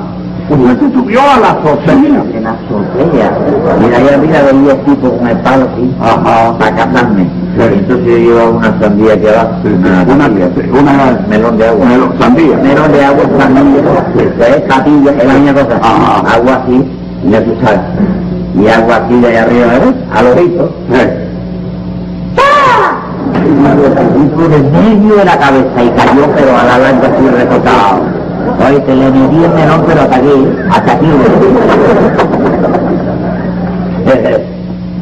usted 0.49 0.79
se 0.79 0.93
subió 0.93 1.21
a 1.21 1.39
la 1.39 1.51
azotea. 1.51 2.23
En 2.33 2.43
la 2.43 2.51
azotea. 2.51 3.31
De 3.79 3.95
ahí 3.95 4.07
arriba 4.07 4.41
veía 4.51 4.83
tipo 4.83 5.09
con 5.17 5.27
el 5.27 5.37
palo 5.37 5.67
así. 5.73 5.95
Ajá. 6.01 6.57
Para 6.57 6.75
casarme. 6.75 7.23
Sí. 7.23 7.61
Entonces 7.61 8.05
yo 8.05 8.17
llevaba 8.17 8.49
una 8.49 8.79
sandía 8.79 9.21
que 9.21 9.27
va. 9.27 9.59
Sí, 9.63 9.69
sí. 9.69 9.79
Una, 9.79 10.03
una, 10.03 10.29
melón 11.27 11.57
de 11.57 11.67
agua. 11.67 11.85
Melón, 11.85 12.13
sandía. 12.19 12.57
Melón 12.57 12.91
de 12.91 13.05
agua, 13.05 13.23
sandía, 13.37 13.81
eso 14.15 14.43
es 14.43 14.61
patilla, 14.61 15.11
es 15.11 15.25
la 15.25 15.33
misma 15.33 15.53
cosa. 15.53 15.77
Ajá. 15.81 16.35
Agua 16.35 16.61
así, 16.63 16.85
y 17.25 17.29
ya 17.29 17.43
tú 17.43 17.51
sabes. 17.63 17.79
Y 18.59 18.67
agua 18.67 18.95
así 18.97 19.19
de 19.19 19.27
allá 19.27 19.43
arriba, 19.43 19.65
¿verdad? 19.67 19.93
Al 20.13 20.27
ojito. 20.27 20.75
Sí. 20.91 21.23
Y 23.43 24.25
por 24.35 24.53
el 24.53 24.63
medio 24.63 25.15
de 25.15 25.25
la 25.25 25.37
cabeza 25.37 25.83
y 25.83 25.89
cayó, 25.89 26.27
pero 26.35 26.57
a 26.57 26.63
la 26.63 26.77
larga 26.77 27.07
así 27.07 27.27
recortado. 27.27 28.12
Oye, 28.67 28.79
te 28.81 28.95
le 28.95 29.09
metí 29.11 29.43
el 29.43 29.51
melón, 29.53 29.83
pero 29.87 30.01
hasta 30.01 30.15
aquí, 30.15 30.47
hasta 30.69 30.91
aquí. 30.93 31.05
Eh, 34.05 34.45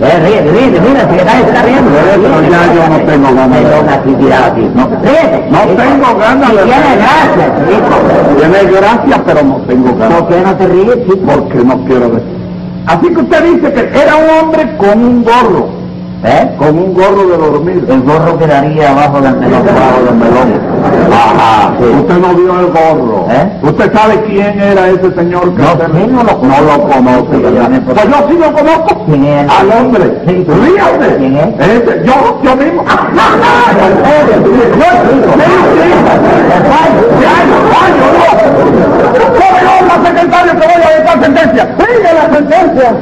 eh, 0.01 0.19
ríete, 0.25 0.51
ríete, 0.51 0.81
mira, 0.81 1.07
si 1.09 1.15
está, 1.17 1.31
se 1.33 1.41
está 1.41 1.61
riendo. 1.63 1.91
Pero 1.91 2.41
ya 2.49 2.73
yo 2.73 2.89
no 2.89 2.97
tengo 3.05 3.35
ganas 3.35 3.49
de- 3.51 3.63
Melón 3.65 3.89
así 3.89 4.13
tirado 4.13 4.45
aquí. 4.45 4.71
No, 4.75 4.87
ríete. 5.03 5.45
No 5.51 5.59
tengo 5.59 6.19
ganas 6.19 6.49
de- 6.49 6.63
Tiene 6.63 6.95
gracia, 6.97 7.45
chico. 7.67 8.39
Tiene 8.39 8.71
gracia, 8.79 9.23
pero 9.25 9.43
no 9.43 9.55
tengo 9.67 9.95
ganas. 9.95 10.19
¿Por 10.21 10.27
qué 10.29 10.41
no 10.41 10.55
te 10.55 10.67
ríes, 10.67 10.95
chico? 11.05 11.25
Porque 11.27 11.57
no 11.63 11.85
quiero 11.85 12.09
ver. 12.11 12.23
Así 12.87 13.07
que 13.09 13.21
usted 13.21 13.43
dice 13.43 13.73
que 13.73 14.01
era 14.01 14.15
un 14.15 14.29
hombre 14.43 14.75
con 14.77 15.03
un 15.05 15.23
gorro, 15.23 15.67
¿Eh? 16.23 16.55
con 16.57 16.77
un 16.77 16.93
gorro 16.93 17.27
de 17.27 17.37
dormir. 17.37 17.85
El 17.89 18.01
gorro 18.03 18.37
quedaría 18.37 18.91
abajo 18.91 19.21
del 19.21 19.37
melón. 19.37 19.67
Abajo 19.67 20.03
del 20.05 20.15
melón. 20.15 20.61
Ajá. 21.11 21.73
Usted 21.79 22.17
no 22.17 22.35
vio 22.35 22.59
el 22.59 22.67
gorro. 22.67 23.25
¿Eh? 23.31 23.51
¿Usted 23.63 23.93
sabe 23.93 24.21
quién 24.27 24.59
era 24.61 24.89
ese 24.89 25.13
señor 25.15 25.55
que 25.55 25.61
No 25.61 25.73
usted 25.73 25.87
no 25.87 26.23
lo 26.23 26.41
no 26.43 26.61
lo 26.61 26.83
conoce? 26.87 27.37
Sí, 27.37 27.41
yo 27.41 27.93
Pues 27.93 28.05
yo 28.05 28.27
sí 28.29 28.37
lo 28.37 28.53
conozco. 28.53 29.05
¿Quién 29.05 29.25
es? 29.25 29.49
Al 29.49 29.71
hombre. 29.71 30.21
Sí. 30.27 30.45
Ríase. 30.47 31.15
¿Quién 31.17 31.37
es? 31.37 32.05
Yo, 32.05 32.39
yo 32.43 32.55
mismo. 32.55 32.83
Yo 39.13 39.80
secretaria 40.31 40.53
que 40.53 40.67
voy 40.67 40.83
a 40.83 40.97
dictar 40.97 41.23
sentencia. 41.23 41.75
¡Sigue 41.77 42.13
la 42.13 42.33
sentencia! 42.33 42.95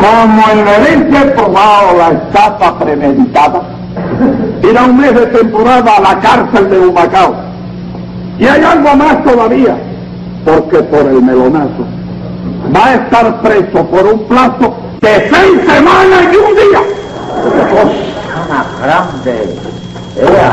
Como 0.00 0.42
en 0.52 0.68
herencia 0.68 1.20
he 1.22 1.30
probado 1.30 1.96
la 1.98 2.08
estafa 2.12 2.78
premeditada, 2.78 3.62
ir 4.62 4.78
a 4.78 4.84
un 4.84 4.96
mes 4.98 5.14
de 5.14 5.26
temporada 5.26 5.96
a 5.96 6.00
la 6.00 6.20
cárcel 6.20 6.70
de 6.70 6.78
Humacao. 6.78 7.34
Y 8.38 8.46
hay 8.46 8.62
algo 8.62 8.96
más 8.96 9.24
todavía, 9.24 9.76
porque 10.44 10.78
por 10.78 11.00
el 11.00 11.22
melonazo 11.22 11.84
va 12.74 12.86
a 12.86 12.94
estar 12.94 13.40
preso 13.42 13.86
por 13.86 14.06
un 14.06 14.24
plazo 14.24 14.74
de 15.00 15.30
seis 15.30 15.60
semanas 15.66 16.22
y 16.32 16.36
un 16.36 16.54
día. 16.54 16.82
Una 18.46 18.64
grande. 18.82 19.34
Ea. 20.16 20.52